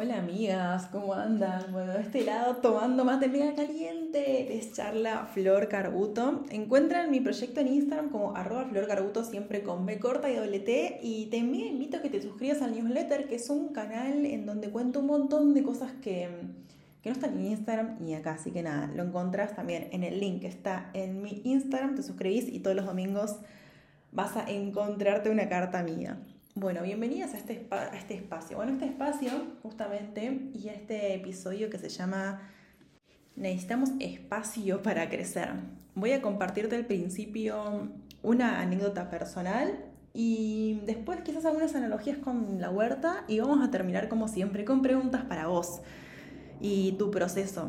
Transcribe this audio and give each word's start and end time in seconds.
Hola 0.00 0.18
amigas, 0.18 0.86
¿cómo 0.92 1.12
andan? 1.12 1.72
Bueno, 1.72 1.92
de 1.94 2.02
este 2.02 2.24
lado 2.24 2.58
tomando 2.58 3.04
mate 3.04 3.26
mega 3.26 3.52
caliente, 3.56 4.46
les 4.48 4.72
charla 4.72 5.28
Flor 5.34 5.66
Carbuto. 5.66 6.44
Encuentran 6.50 7.10
mi 7.10 7.18
proyecto 7.18 7.58
en 7.58 7.66
Instagram 7.66 8.10
como 8.10 8.36
arroba 8.36 8.66
Flor 8.66 8.86
siempre 9.28 9.64
con 9.64 9.86
B 9.86 9.98
corta 9.98 10.30
y 10.30 10.36
doble 10.36 10.60
T. 10.60 11.00
Y 11.02 11.26
también 11.30 11.66
invito 11.72 11.96
a 11.96 12.00
que 12.00 12.10
te 12.10 12.22
suscribas 12.22 12.62
al 12.62 12.76
newsletter, 12.76 13.26
que 13.26 13.34
es 13.34 13.50
un 13.50 13.72
canal 13.72 14.24
en 14.24 14.46
donde 14.46 14.70
cuento 14.70 15.00
un 15.00 15.06
montón 15.06 15.52
de 15.52 15.64
cosas 15.64 15.90
que, 16.00 16.28
que 17.02 17.10
no 17.10 17.14
están 17.16 17.36
en 17.36 17.46
Instagram 17.46 17.96
y 18.06 18.14
acá. 18.14 18.34
Así 18.34 18.52
que 18.52 18.62
nada, 18.62 18.86
lo 18.94 19.02
encontrás 19.02 19.56
también 19.56 19.88
en 19.90 20.04
el 20.04 20.20
link 20.20 20.42
que 20.42 20.46
está 20.46 20.90
en 20.94 21.22
mi 21.22 21.42
Instagram, 21.42 21.96
te 21.96 22.04
suscribís 22.04 22.46
y 22.46 22.60
todos 22.60 22.76
los 22.76 22.86
domingos 22.86 23.34
vas 24.12 24.36
a 24.36 24.48
encontrarte 24.48 25.28
una 25.28 25.48
carta 25.48 25.82
mía. 25.82 26.20
Bueno, 26.60 26.82
bienvenidas 26.82 27.34
a 27.34 27.36
este, 27.36 27.68
a 27.70 27.96
este 27.96 28.14
espacio. 28.14 28.56
Bueno, 28.56 28.72
este 28.72 28.86
espacio 28.86 29.30
justamente 29.62 30.50
y 30.52 30.70
este 30.70 31.14
episodio 31.14 31.70
que 31.70 31.78
se 31.78 31.88
llama 31.88 32.50
Necesitamos 33.36 33.90
espacio 34.00 34.82
para 34.82 35.08
crecer. 35.08 35.50
Voy 35.94 36.10
a 36.10 36.20
compartirte 36.20 36.74
al 36.74 36.84
principio 36.84 37.92
una 38.24 38.60
anécdota 38.60 39.08
personal 39.08 39.84
y 40.12 40.80
después 40.84 41.20
quizás 41.20 41.44
algunas 41.44 41.76
analogías 41.76 42.18
con 42.18 42.60
la 42.60 42.70
huerta 42.70 43.22
y 43.28 43.38
vamos 43.38 43.64
a 43.64 43.70
terminar 43.70 44.08
como 44.08 44.26
siempre 44.26 44.64
con 44.64 44.82
preguntas 44.82 45.22
para 45.26 45.46
vos 45.46 45.80
y 46.60 46.96
tu 46.98 47.12
proceso. 47.12 47.68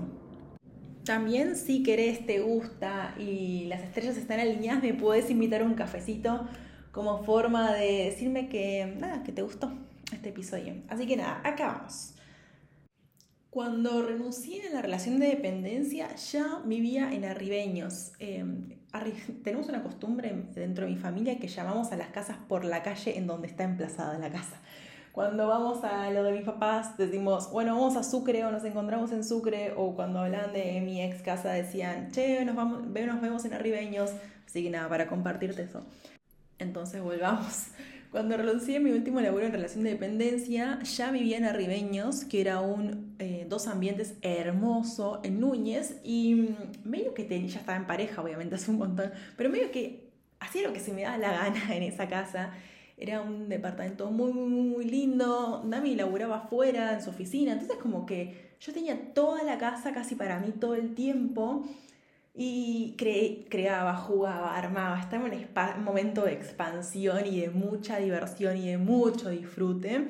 También 1.06 1.56
si 1.56 1.84
querés, 1.84 2.26
te 2.26 2.40
gusta 2.40 3.14
y 3.20 3.66
las 3.66 3.84
estrellas 3.84 4.18
están 4.18 4.40
alineadas, 4.40 4.82
me 4.82 4.96
puedes 4.96 5.30
invitar 5.30 5.62
a 5.62 5.66
un 5.66 5.76
cafecito 5.76 6.48
como 6.92 7.24
forma 7.24 7.74
de 7.74 8.06
decirme 8.06 8.50
que, 8.50 8.96
nada, 9.00 9.24
que 9.24 9.32
te 9.32 9.42
gustó 9.42 9.72
este 10.12 10.30
episodio. 10.30 10.74
Así 10.90 11.06
que 11.06 11.16
nada, 11.16 11.42
acá 11.44 11.80
vamos. 11.80 12.16
Cuando 13.50 14.04
renuncié 14.04 14.68
a 14.68 14.74
la 14.74 14.82
relación 14.82 15.20
de 15.20 15.28
dependencia, 15.28 16.16
ya 16.16 16.62
vivía 16.66 17.12
en 17.12 17.26
Arribeños. 17.26 18.12
Em, 18.20 18.76
tenemos 19.44 19.68
una 19.70 19.82
costumbre 19.82 20.46
dentro 20.54 20.86
de 20.86 20.92
mi 20.92 20.98
familia 20.98 21.40
que 21.40 21.48
llamamos 21.48 21.92
a 21.92 21.98
las 21.98 22.10
casas 22.10 22.38
por 22.48 22.64
la 22.64 22.84
calle 22.84 23.18
en 23.18 23.26
donde 23.26 23.48
está 23.48 23.64
emplazada 23.64 24.20
la 24.20 24.32
casa. 24.32 24.62
Cuando 25.12 25.48
vamos 25.48 25.84
a 25.84 26.12
lo 26.12 26.24
de 26.24 26.32
mis 26.32 26.44
papás, 26.44 26.96
decimos, 26.98 27.52
bueno, 27.52 27.74
vamos 27.74 27.98
a 27.98 28.04
Sucre 28.04 28.46
o 28.46 28.52
nos 28.52 28.64
encontramos 28.64 29.12
en 29.12 29.24
Sucre, 29.24 29.74
o 29.76 29.96
cuando 29.96 30.20
hablan 30.20 30.54
de 30.54 30.80
mi 30.82 31.02
ex 31.02 31.24
casa 31.24 31.52
decían, 31.52 32.12
che, 32.12 32.46
nos, 32.46 32.56
nos 32.56 32.94
vemos 32.94 33.46
en 33.46 33.54
Arribeños. 33.54 34.12
Así 34.46 34.64
que 34.64 34.70
nada, 34.70 34.88
para 34.88 35.08
compartirte 35.08 35.64
eso. 35.64 35.84
Entonces 36.60 37.02
volvamos. 37.02 37.68
Cuando 38.12 38.36
renuncié 38.38 38.80
mi 38.80 38.92
último 38.92 39.22
laburo 39.22 39.46
en 39.46 39.52
relación 39.52 39.84
de 39.84 39.92
dependencia, 39.92 40.80
ya 40.82 41.12
vivía 41.12 41.38
en 41.38 41.46
Arribeños, 41.46 42.26
que 42.26 42.42
era 42.42 42.60
un 42.60 43.16
eh, 43.20 43.46
dos 43.48 43.68
ambientes 43.68 44.16
hermoso 44.24 45.20
en 45.24 45.40
Núñez, 45.40 45.98
y 46.04 46.34
mm, 46.34 46.90
medio 46.90 47.14
que 47.14 47.24
tenía, 47.24 47.50
ya 47.50 47.60
estaba 47.60 47.78
en 47.78 47.86
pareja, 47.86 48.22
obviamente 48.22 48.56
hace 48.56 48.72
un 48.72 48.80
montón, 48.80 49.12
pero 49.38 49.50
medio 49.50 49.72
que 49.72 50.10
hacía 50.40 50.64
lo 50.64 50.74
que 50.74 50.80
se 50.80 50.92
me 50.92 51.04
daba 51.04 51.18
la 51.18 51.32
gana 51.32 51.76
en 51.76 51.84
esa 51.84 52.08
casa. 52.08 52.52
Era 52.98 53.22
un 53.22 53.48
departamento 53.48 54.12
muy, 54.12 54.34
muy, 54.34 54.50
muy 54.50 54.86
lindo. 54.86 55.64
Dami 55.66 55.96
laburaba 55.96 56.38
afuera 56.40 56.94
en 56.94 57.02
su 57.02 57.12
oficina, 57.12 57.54
entonces 57.54 57.78
como 57.78 58.06
que 58.06 58.50
yo 58.60 58.74
tenía 58.74 59.14
toda 59.14 59.44
la 59.44 59.58
casa 59.58 59.94
casi 59.94 60.16
para 60.16 60.40
mí 60.40 60.52
todo 60.52 60.76
el 60.76 60.96
tiempo 60.96 61.64
y 62.42 62.96
creaba, 63.50 63.98
jugaba, 63.98 64.56
armaba, 64.56 64.98
estaba 64.98 65.28
en 65.28 65.50
un 65.80 65.84
momento 65.84 66.24
de 66.24 66.32
expansión 66.32 67.26
y 67.26 67.42
de 67.42 67.50
mucha 67.50 67.98
diversión 67.98 68.56
y 68.56 68.70
de 68.70 68.78
mucho 68.78 69.30
disfrute. 69.30 70.08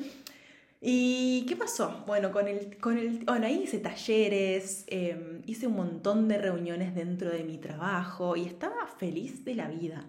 ¿Y 0.80 1.44
qué 1.48 1.56
pasó? 1.56 2.04
Bueno, 2.06 2.32
con 2.32 2.48
el, 2.48 2.78
con 2.78 3.00
el, 3.00 3.26
bueno, 3.26 3.48
ahí 3.48 3.64
hice 3.64 3.80
talleres, 3.80 4.86
em, 4.90 5.42
hice 5.48 5.66
un 5.66 5.76
montón 5.76 6.28
de 6.28 6.38
reuniones 6.38 6.94
dentro 6.94 7.32
de 7.32 7.44
mi 7.44 7.58
trabajo 7.58 8.36
y 8.36 8.46
estaba 8.46 8.86
feliz 8.86 9.44
de 9.44 9.56
la 9.56 9.68
vida. 9.68 10.06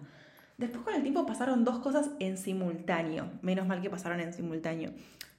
Después 0.59 0.83
con 0.83 0.93
el 0.93 1.01
tiempo 1.01 1.25
pasaron 1.25 1.65
dos 1.65 1.79
cosas 1.79 2.11
en 2.19 2.37
simultáneo, 2.37 3.31
menos 3.41 3.65
mal 3.65 3.81
que 3.81 3.89
pasaron 3.89 4.19
en 4.19 4.31
simultáneo. 4.31 4.91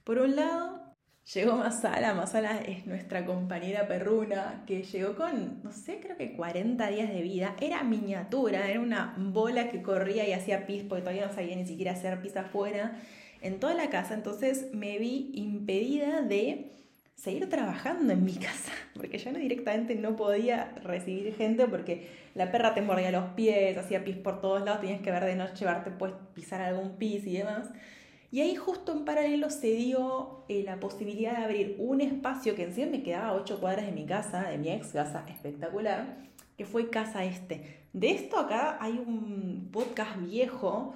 Por 0.03 0.17
un 0.17 0.35
lado, 0.35 0.82
Llegó 1.31 1.55
Masala, 1.55 2.13
Masala 2.13 2.59
es 2.59 2.85
nuestra 2.85 3.25
compañera 3.25 3.87
perruna 3.87 4.63
que 4.67 4.83
llegó 4.83 5.15
con, 5.15 5.63
no 5.63 5.71
sé, 5.71 6.01
creo 6.01 6.17
que 6.17 6.35
40 6.35 6.85
días 6.89 7.09
de 7.13 7.21
vida. 7.21 7.55
Era 7.61 7.81
miniatura, 7.83 8.69
era 8.69 8.81
una 8.81 9.15
bola 9.17 9.69
que 9.69 9.81
corría 9.81 10.27
y 10.27 10.33
hacía 10.33 10.67
pis 10.67 10.83
porque 10.83 11.01
todavía 11.01 11.27
no 11.27 11.33
sabía 11.33 11.55
ni 11.55 11.65
siquiera 11.65 11.93
hacer 11.93 12.21
pis 12.21 12.35
afuera 12.35 12.99
en 13.41 13.61
toda 13.61 13.73
la 13.73 13.89
casa. 13.89 14.15
Entonces 14.15 14.67
me 14.73 14.97
vi 14.99 15.31
impedida 15.33 16.21
de 16.21 16.73
seguir 17.15 17.49
trabajando 17.49 18.11
en 18.11 18.25
mi 18.25 18.35
casa, 18.35 18.73
porque 18.93 19.17
yo 19.17 19.31
no 19.31 19.39
directamente 19.39 19.95
no 19.95 20.17
podía 20.17 20.73
recibir 20.83 21.33
gente 21.35 21.65
porque 21.67 22.09
la 22.35 22.51
perra 22.51 22.73
te 22.73 22.81
mordía 22.81 23.11
los 23.11 23.29
pies, 23.31 23.77
hacía 23.77 24.03
pis 24.03 24.17
por 24.17 24.41
todos 24.41 24.61
lados, 24.65 24.81
tenías 24.81 25.01
que 25.01 25.09
ver 25.09 25.23
de 25.23 25.35
noche, 25.35 25.55
llevarte 25.55 25.89
pues 25.91 26.11
pisar 26.33 26.61
algún 26.61 26.97
pis 26.97 27.25
y 27.25 27.37
demás. 27.37 27.69
Y 28.33 28.41
ahí 28.41 28.55
justo 28.55 28.93
en 28.93 29.05
paralelo 29.05 29.51
se 29.51 29.75
dio 29.75 30.43
eh, 30.49 30.63
la 30.63 30.79
posibilidad 30.79 31.37
de 31.37 31.43
abrir 31.43 31.75
un 31.77 32.01
espacio 32.01 32.55
que 32.55 32.63
encima 32.63 32.89
me 32.89 33.03
quedaba 33.03 33.27
a 33.27 33.33
8 33.35 33.59
cuadras 33.59 33.85
de 33.85 33.91
mi 33.91 34.07
casa, 34.07 34.49
de 34.49 34.57
mi 34.57 34.71
ex 34.71 34.87
casa 34.87 35.23
espectacular, 35.27 36.17
que 36.57 36.65
fue 36.65 36.89
Casa 36.89 37.25
Este. 37.25 37.81
De 37.93 38.09
esto 38.09 38.39
acá 38.39 38.79
hay 38.81 38.93
un 38.93 39.69
podcast 39.71 40.19
viejo 40.19 40.95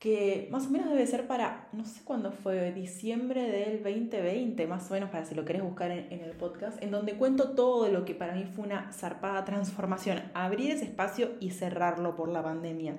que 0.00 0.48
más 0.50 0.66
o 0.66 0.70
menos 0.70 0.90
debe 0.90 1.06
ser 1.06 1.28
para, 1.28 1.68
no 1.72 1.84
sé 1.84 2.02
cuándo 2.02 2.32
fue, 2.32 2.72
diciembre 2.72 3.42
del 3.42 3.84
2020, 3.84 4.66
más 4.66 4.90
o 4.90 4.94
menos 4.94 5.10
para 5.10 5.24
si 5.24 5.36
lo 5.36 5.44
querés 5.44 5.62
buscar 5.62 5.92
en, 5.92 6.20
el 6.20 6.32
podcast, 6.32 6.82
en 6.82 6.90
donde 6.90 7.14
cuento 7.14 7.50
todo 7.50 7.88
lo 7.90 8.04
que 8.04 8.16
para 8.16 8.34
mí 8.34 8.44
fue 8.44 8.64
una 8.64 8.92
zarpada 8.92 9.44
transformación, 9.44 10.20
abrir 10.34 10.72
ese 10.72 10.86
espacio 10.86 11.30
y 11.38 11.50
cerrarlo 11.50 12.16
por 12.16 12.28
la 12.28 12.42
pandemia. 12.42 12.96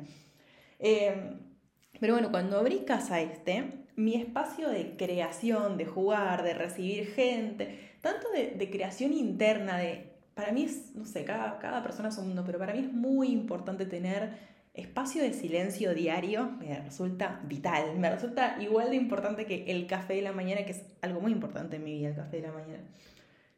Eh, 0.80 1.34
pero 2.00 2.14
bueno, 2.14 2.32
cuando 2.32 2.58
abrí 2.58 2.80
Casa 2.86 3.22
Este, 3.22 3.86
mi 3.96 4.16
espacio 4.16 4.70
de 4.70 4.96
creación, 4.96 5.78
de 5.78 5.86
jugar, 5.86 6.44
de 6.44 6.54
recibir 6.54 7.08
gente, 7.08 7.80
tanto 8.02 8.28
de, 8.32 8.70
creación 8.70 9.14
interna, 9.14 9.78
de, 9.78 10.14
para 10.36 10.52
mí 10.52 10.64
es, 10.64 10.96
no 10.96 11.06
sé, 11.06 11.26
cada, 11.26 11.58
cada 11.60 11.82
persona 11.82 12.10
es 12.10 12.18
un 12.18 12.28
mundo, 12.28 12.44
pero 12.46 12.60
para 12.60 12.74
mí 12.74 12.80
es 12.80 12.94
muy 12.94 13.30
importante 13.30 13.86
tener 13.86 14.58
espacio 14.78 15.24
de 15.24 15.34
silencio 15.34 15.96
diario, 15.96 16.52
me 16.60 16.80
resulta 16.80 17.42
vital, 17.46 17.98
me 17.98 18.12
resulta 18.12 18.62
igual 18.62 18.92
de 18.92 18.96
importante 18.96 19.48
que 19.48 19.66
el 19.68 19.88
café 19.88 20.14
de 20.14 20.22
la 20.22 20.32
mañana, 20.32 20.64
que 20.66 20.74
es 20.74 20.84
algo 21.02 21.20
muy 21.20 21.32
importante 21.32 21.78
en 21.78 21.84
mi 21.84 21.94
vida, 21.94 22.10
el 22.10 22.16
café 22.16 22.38
de 22.38 22.48
la 22.48 22.54
mañana. 22.54 22.84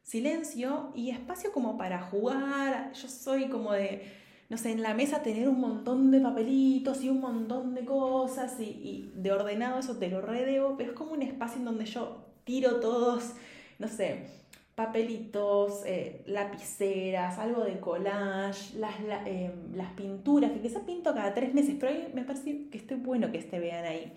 Silencio 0.02 0.90
y 0.94 1.10
espacio 1.10 1.52
como 1.52 1.76
para 1.76 2.00
jugar, 2.00 2.92
yo 2.94 3.08
soy 3.08 3.48
como 3.48 3.72
de 3.72 4.19
no 4.50 4.58
sé, 4.58 4.72
en 4.72 4.82
la 4.82 4.94
mesa 4.94 5.22
tener 5.22 5.48
un 5.48 5.60
montón 5.60 6.10
de 6.10 6.20
papelitos 6.20 7.04
y 7.04 7.08
un 7.08 7.20
montón 7.20 7.72
de 7.74 7.84
cosas 7.84 8.58
y, 8.58 9.12
de 9.14 9.30
ordenado 9.30 9.78
eso 9.78 9.96
te 9.96 10.08
lo 10.08 10.20
redebo, 10.20 10.76
pero 10.76 10.90
es 10.90 10.96
como 10.96 11.12
un 11.12 11.22
espacio 11.22 11.60
en 11.60 11.64
donde 11.64 11.86
yo 11.86 12.24
tiro 12.42 12.80
todos, 12.80 13.32
no 13.78 13.86
sé, 13.86 14.26
papelitos, 14.74 15.82
eh, 15.86 16.22
lapiceras, 16.26 17.38
algo 17.38 17.62
de 17.62 17.78
collage, 17.78 18.76
las, 18.76 18.94
eh, 19.24 19.52
las 19.74 19.92
pinturas, 19.92 20.50
que 20.50 20.60
quizás 20.60 20.82
pinto 20.82 21.14
cada 21.14 21.32
tres 21.32 21.54
meses, 21.54 21.76
pero 21.78 21.92
a 21.92 22.08
me 22.12 22.24
parece 22.24 22.68
que 22.70 22.78
esté 22.78 22.96
bueno 22.96 23.30
que 23.30 23.38
esté 23.38 23.60
vean 23.60 23.84
ahí. 23.84 24.12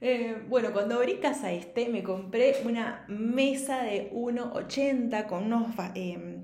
Eh, 0.00 0.36
bueno, 0.48 0.72
cuando 0.72 0.96
abrí 0.96 1.16
casa 1.16 1.52
este, 1.52 1.88
me 1.88 2.04
compré 2.04 2.54
una 2.64 3.04
mesa 3.08 3.82
de 3.82 4.12
1,80 4.12 5.26
con 5.26 5.44
unos 5.44 5.68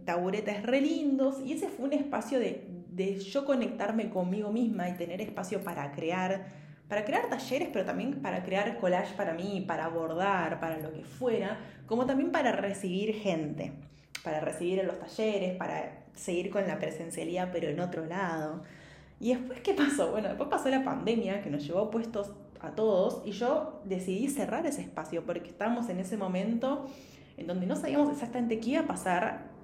taburetes 0.04 0.62
re 0.64 0.80
lindos 0.80 1.40
y 1.44 1.52
ese 1.52 1.68
fue 1.68 1.86
un 1.86 1.92
espacio 1.92 2.38
de 2.38 2.77
de 2.98 3.20
yo 3.20 3.44
conectarme 3.44 4.10
conmigo 4.10 4.52
misma 4.52 4.88
y 4.88 4.94
tener 4.94 5.20
espacio 5.20 5.62
para 5.62 5.92
crear, 5.92 6.46
para 6.88 7.04
crear 7.04 7.30
talleres, 7.30 7.68
pero 7.72 7.84
también 7.84 8.20
para 8.20 8.42
crear 8.42 8.76
collage 8.78 9.14
para 9.14 9.32
mí, 9.34 9.64
para 9.66 9.84
abordar, 9.84 10.58
para 10.58 10.78
lo 10.78 10.92
que 10.92 11.04
fuera, 11.04 11.58
como 11.86 12.06
también 12.06 12.32
para 12.32 12.50
recibir 12.52 13.14
gente, 13.14 13.72
para 14.24 14.40
recibir 14.40 14.80
en 14.80 14.88
los 14.88 14.98
talleres, 14.98 15.56
para 15.56 16.06
seguir 16.14 16.50
con 16.50 16.66
la 16.66 16.78
presencialidad, 16.80 17.50
pero 17.52 17.68
en 17.68 17.78
otro 17.78 18.04
lado. 18.04 18.64
Y 19.20 19.32
después, 19.32 19.60
¿qué 19.60 19.74
pasó? 19.74 20.10
Bueno, 20.10 20.28
después 20.28 20.48
pasó 20.48 20.68
la 20.68 20.82
pandemia 20.82 21.40
que 21.40 21.50
nos 21.50 21.64
llevó 21.64 21.90
puestos 21.90 22.32
a 22.60 22.70
todos 22.72 23.22
y 23.24 23.30
yo 23.30 23.80
decidí 23.84 24.28
cerrar 24.28 24.66
ese 24.66 24.82
espacio 24.82 25.24
porque 25.24 25.48
estábamos 25.48 25.88
en 25.88 26.00
ese 26.00 26.16
momento 26.16 26.86
en 27.36 27.46
donde 27.46 27.66
no 27.66 27.76
sabíamos 27.76 28.12
exactamente 28.12 28.58
qué 28.58 28.70
iba 28.70 28.80
a 28.80 28.86
pasar 28.88 29.57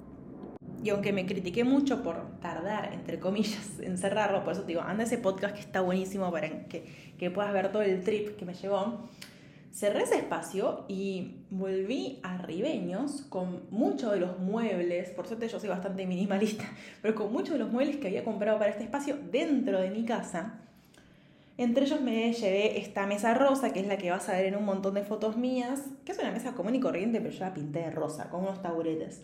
y 0.85 0.91
aunque 0.91 1.15
me 1.15 1.25
critiqué 1.25 1.65
mucho 1.65 2.03
por 2.03 2.39
tardar, 2.41 2.93
entre 2.93 3.19
comillas, 3.19 3.79
en 3.81 3.97
cerrarlo, 3.97 4.45
por 4.45 4.53
eso 4.53 4.63
te 4.63 4.69
digo, 4.69 4.83
anda 4.83 5.05
ese 5.05 5.17
podcast 5.17 5.55
que 5.55 5.63
está 5.63 5.81
buenísimo 5.81 6.31
para 6.31 6.69
que, 6.69 6.85
que 7.19 7.31
puedas 7.31 7.53
ver 7.55 7.73
todo 7.73 7.83
el 7.83 8.05
trip 8.05 8.37
que 8.37 8.45
me 8.45 8.53
llevó. 8.53 9.09
Cerré 9.73 10.03
ese 10.03 10.19
espacio 10.19 10.85
y 10.87 11.39
volví 11.51 12.21
a 12.23 12.37
Ribeños 12.37 13.23
con 13.29 13.63
muchos 13.71 14.13
de 14.13 14.21
los 14.21 14.39
muebles, 14.39 15.09
por 15.11 15.27
suerte 15.27 15.49
yo 15.49 15.59
soy 15.59 15.71
bastante 15.71 16.07
minimalista, 16.07 16.65
pero 17.03 17.15
con 17.15 17.33
muchos 17.33 17.55
de 17.55 17.61
los 17.61 17.73
muebles 17.73 17.97
que 17.97 18.09
había 18.09 18.23
comprado 18.23 18.59
para 18.59 18.71
este 18.71 18.85
espacio 18.85 19.17
dentro 19.33 19.81
de 19.81 19.91
mi 19.91 20.05
casa. 20.05 20.61
Entre 21.57 21.87
ellos 21.87 22.01
me 22.03 22.33
llevé 22.33 22.79
esta 22.79 23.07
mesa 23.07 23.33
rosa, 23.33 23.73
que 23.73 23.81
es 23.81 23.87
la 23.87 23.97
que 23.97 24.11
vas 24.11 24.29
a 24.29 24.33
ver 24.33 24.47
en 24.47 24.57
un 24.57 24.65
montón 24.65 24.95
de 24.95 25.03
fotos 25.03 25.37
mías, 25.37 25.83
que 26.05 26.13
es 26.13 26.19
una 26.19 26.31
mesa 26.31 26.53
común 26.53 26.75
y 26.75 26.81
corriente, 26.81 27.21
pero 27.21 27.33
yo 27.33 27.41
la 27.41 27.55
pinté 27.55 27.79
de 27.79 27.91
rosa, 27.91 28.29
con 28.29 28.43
unos 28.43 28.61
taburetes. 28.61 29.23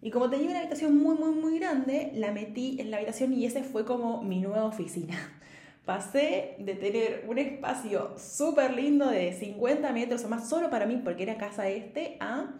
Y 0.00 0.10
como 0.10 0.30
tenía 0.30 0.50
una 0.50 0.60
habitación 0.60 0.96
muy, 0.96 1.16
muy, 1.16 1.32
muy 1.32 1.58
grande, 1.58 2.12
la 2.14 2.30
metí 2.30 2.80
en 2.80 2.90
la 2.90 2.98
habitación 2.98 3.32
y 3.32 3.46
ese 3.46 3.64
fue 3.64 3.84
como 3.84 4.22
mi 4.22 4.40
nueva 4.40 4.64
oficina. 4.64 5.16
Pasé 5.84 6.54
de 6.58 6.74
tener 6.74 7.24
un 7.28 7.38
espacio 7.38 8.14
súper 8.18 8.74
lindo 8.74 9.08
de 9.08 9.32
50 9.32 9.92
metros 9.92 10.24
o 10.24 10.28
más 10.28 10.48
solo 10.48 10.70
para 10.70 10.86
mí, 10.86 11.00
porque 11.02 11.24
era 11.24 11.36
casa 11.36 11.68
este, 11.68 12.16
a 12.20 12.54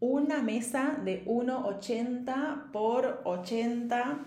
una 0.00 0.42
mesa 0.42 0.98
de 1.04 1.24
1,80 1.26 2.70
por 2.70 3.20
80 3.24 4.18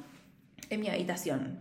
en 0.70 0.80
mi 0.82 0.90
habitación. 0.90 1.60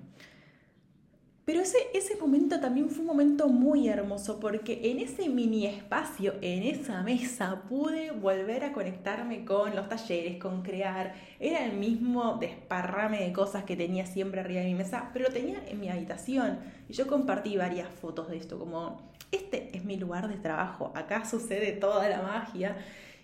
Pero 1.49 1.63
ese, 1.63 1.79
ese 1.95 2.15
momento 2.17 2.61
también 2.61 2.91
fue 2.91 3.01
un 3.01 3.07
momento 3.07 3.49
muy 3.49 3.89
hermoso 3.89 4.39
porque 4.39 4.91
en 4.91 4.99
ese 4.99 5.31
mini 5.31 5.65
espacio, 5.65 6.35
en 6.43 6.63
esa 6.63 7.03
mesa, 7.03 7.63
pude 7.67 8.11
volver 8.11 8.65
a 8.65 8.75
conectarme 8.75 9.47
con 9.47 9.75
los 9.75 9.89
talleres, 9.89 10.37
con 10.37 10.61
crear. 10.61 11.15
Era 11.41 11.65
el 11.65 11.79
mismo 11.79 12.37
desparrame 12.39 13.21
de 13.21 13.33
cosas 13.33 13.65
que 13.65 13.77
tenía 13.77 14.05
siempre 14.05 14.43
arriba 14.43 14.61
de 14.61 14.67
mi 14.67 14.75
mesa, 14.75 15.09
pero 15.15 15.29
lo 15.29 15.33
tenía 15.33 15.63
en 15.67 15.81
mi 15.81 15.89
habitación. 15.89 16.59
Y 16.87 16.93
yo 16.93 17.07
compartí 17.07 17.57
varias 17.57 17.89
fotos 17.89 18.29
de 18.29 18.37
esto, 18.37 18.59
como, 18.59 19.01
este 19.33 19.75
es 19.75 19.87
mi 19.87 19.97
lugar 19.97 20.29
de 20.29 20.37
trabajo, 20.37 20.93
acá 20.95 21.25
sucede 21.25 21.73
toda 21.73 22.11
la 22.11 22.21
magia. 22.21 22.77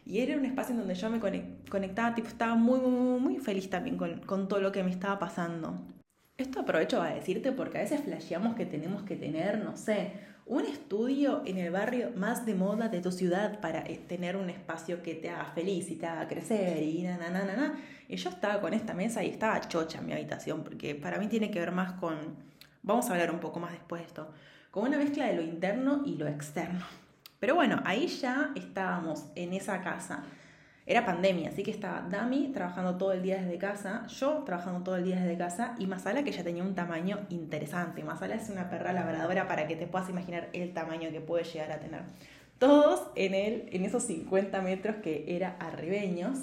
Y 0.07 0.21
era 0.21 0.39
un 0.39 0.47
espacio 0.47 0.73
en 0.73 0.79
donde 0.79 0.95
yo 0.95 1.11
me 1.11 1.21
conectaba, 1.69 2.15
tipo, 2.15 2.29
estaba 2.29 2.55
muy, 2.55 2.81
muy, 2.81 3.21
muy 3.21 3.37
feliz 3.37 3.69
también 3.69 3.99
con, 3.99 4.21
con 4.21 4.49
todo 4.49 4.61
lo 4.61 4.73
que 4.73 4.83
me 4.83 4.91
estaba 4.91 5.19
pasando. 5.19 5.75
Esto 6.37 6.61
aprovecho 6.61 7.01
a 7.01 7.11
decirte 7.11 7.53
porque 7.53 7.79
a 7.79 7.83
veces 7.83 8.01
flasheamos 8.01 8.57
que 8.57 8.67
tenemos 8.67 9.05
que 9.05 9.15
tener, 9.15 9.59
no 9.59 9.77
sé, 9.77 10.15
un 10.47 10.65
estudio 10.65 11.43
en 11.47 11.59
el 11.59 11.71
barrio 11.71 12.11
más 12.17 12.45
de 12.45 12.57
moda 12.57 12.89
de 12.89 13.01
tu 13.01 13.13
ciudad 13.13 13.61
para 13.61 13.87
eh, 13.87 14.01
tener 14.09 14.37
un 14.37 14.51
espacio 14.51 15.01
que 15.01 15.15
te 15.15 15.31
haga 15.31 15.45
feliz 15.45 15.89
y 15.91 15.95
te 15.95 16.07
haga 16.07 16.27
crecer 16.27 16.83
y 16.83 17.03
na, 17.03 17.19
na, 17.19 17.31
na, 17.31 17.45
na, 17.45 17.57
na. 17.57 17.75
Y 18.09 18.17
yo 18.17 18.31
estaba 18.31 18.61
con 18.61 18.75
esta 18.75 18.95
mesa 18.95 19.23
y 19.23 19.31
estaba 19.31 19.61
chocha 19.61 19.99
en 20.01 20.07
mi 20.07 20.13
habitación 20.13 20.65
porque 20.65 20.97
para 20.97 21.19
mí 21.19 21.29
tiene 21.29 21.53
que 21.53 21.61
ver 21.61 21.71
más 21.71 21.93
con, 21.93 22.17
vamos 22.83 23.09
a 23.09 23.13
hablar 23.13 23.31
un 23.31 23.39
poco 23.39 23.61
más 23.61 23.71
después 23.71 24.03
de 24.03 24.09
esto, 24.09 24.29
con 24.73 24.89
una 24.89 24.99
mezcla 24.99 25.27
de 25.27 25.37
lo 25.37 25.43
interno 25.43 26.03
y 26.05 26.17
lo 26.17 26.27
externo. 26.27 26.85
Pero 27.39 27.55
bueno, 27.55 27.81
ahí 27.85 28.09
ya 28.09 28.51
estábamos 28.57 29.27
en 29.37 29.53
esa 29.53 29.83
casa 29.83 30.25
era 30.87 31.07
pandemia, 31.07 31.49
así 31.49 31.63
que 31.63 31.71
estaba 31.71 32.07
Dami 32.11 32.49
trabajando 32.49 32.97
todo 32.99 33.13
el 33.13 33.23
día 33.23 33.41
desde 33.41 33.57
casa, 33.57 34.07
yo 34.07 34.43
trabajando 34.45 34.83
todo 34.83 34.97
el 34.97 35.05
día 35.05 35.19
desde 35.19 35.39
casa 35.39 35.75
y 35.79 35.87
Masala 35.87 36.25
que 36.25 36.33
ya 36.33 36.45
tenía 36.45 36.63
un 36.63 36.75
tamaño 36.75 37.21
interesante. 37.31 38.05
Masala 38.05 38.35
es 38.35 38.51
una 38.51 38.69
perra 38.69 38.93
labradora 38.93 39.49
para 39.49 39.67
que 39.67 39.77
te 39.77 39.87
puedas 39.87 40.11
imaginar 40.11 40.51
el 40.53 40.75
tamaño 40.75 41.11
que 41.11 41.23
puede 41.23 41.45
llegar 41.45 41.73
a 41.73 41.81
tener. 41.81 42.03
Todos 42.59 43.03
en, 43.15 43.33
él, 43.33 43.69
en 43.73 43.85
esos 43.87 44.03
50 44.03 44.61
metros 44.61 44.97
que 44.97 45.25
era 45.27 45.57
arribeños. 45.59 46.39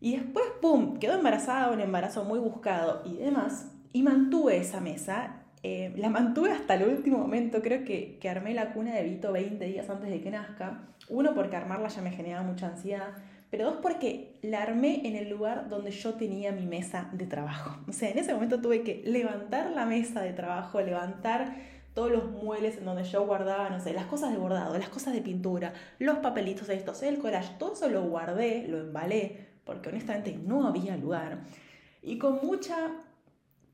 Y 0.00 0.16
después, 0.16 0.44
¡pum!, 0.60 0.98
quedó 0.98 1.14
embarazada, 1.14 1.70
un 1.70 1.80
embarazo 1.80 2.24
muy 2.24 2.38
buscado 2.38 3.02
y 3.04 3.16
demás. 3.16 3.72
Y 3.92 4.02
mantuve 4.02 4.56
esa 4.56 4.80
mesa. 4.80 5.42
Eh, 5.64 5.92
la 5.96 6.10
mantuve 6.10 6.50
hasta 6.50 6.74
el 6.74 6.88
último 6.88 7.18
momento. 7.18 7.60
Creo 7.60 7.84
que, 7.84 8.18
que 8.20 8.28
armé 8.28 8.54
la 8.54 8.72
cuna 8.72 8.94
de 8.94 9.04
Vito 9.04 9.32
20 9.32 9.64
días 9.64 9.90
antes 9.90 10.10
de 10.10 10.20
que 10.20 10.30
nazca. 10.30 10.88
Uno, 11.08 11.34
porque 11.34 11.56
armarla 11.56 11.88
ya 11.88 12.02
me 12.02 12.10
generaba 12.10 12.42
mucha 12.42 12.68
ansiedad 12.68 13.14
pero 13.52 13.66
dos 13.66 13.76
porque 13.82 14.38
la 14.40 14.62
armé 14.62 15.06
en 15.06 15.14
el 15.14 15.28
lugar 15.28 15.68
donde 15.68 15.90
yo 15.90 16.14
tenía 16.14 16.52
mi 16.52 16.64
mesa 16.64 17.10
de 17.12 17.26
trabajo. 17.26 17.76
O 17.86 17.92
sea, 17.92 18.08
en 18.08 18.16
ese 18.16 18.32
momento 18.32 18.62
tuve 18.62 18.82
que 18.82 19.02
levantar 19.04 19.72
la 19.72 19.84
mesa 19.84 20.22
de 20.22 20.32
trabajo, 20.32 20.80
levantar 20.80 21.54
todos 21.92 22.10
los 22.10 22.30
muebles 22.30 22.78
en 22.78 22.86
donde 22.86 23.04
yo 23.04 23.26
guardaba, 23.26 23.68
no 23.68 23.78
sé, 23.78 23.92
las 23.92 24.06
cosas 24.06 24.32
de 24.32 24.38
bordado, 24.38 24.78
las 24.78 24.88
cosas 24.88 25.12
de 25.12 25.20
pintura, 25.20 25.74
los 25.98 26.16
papelitos 26.20 26.70
estos, 26.70 27.02
el 27.02 27.18
collage, 27.18 27.52
todo 27.58 27.74
eso 27.74 27.90
lo 27.90 28.04
guardé, 28.04 28.66
lo 28.68 28.80
embalé, 28.80 29.48
porque 29.64 29.90
honestamente 29.90 30.34
no 30.34 30.66
había 30.66 30.96
lugar. 30.96 31.40
Y 32.02 32.16
con 32.16 32.38
mucha 32.42 32.92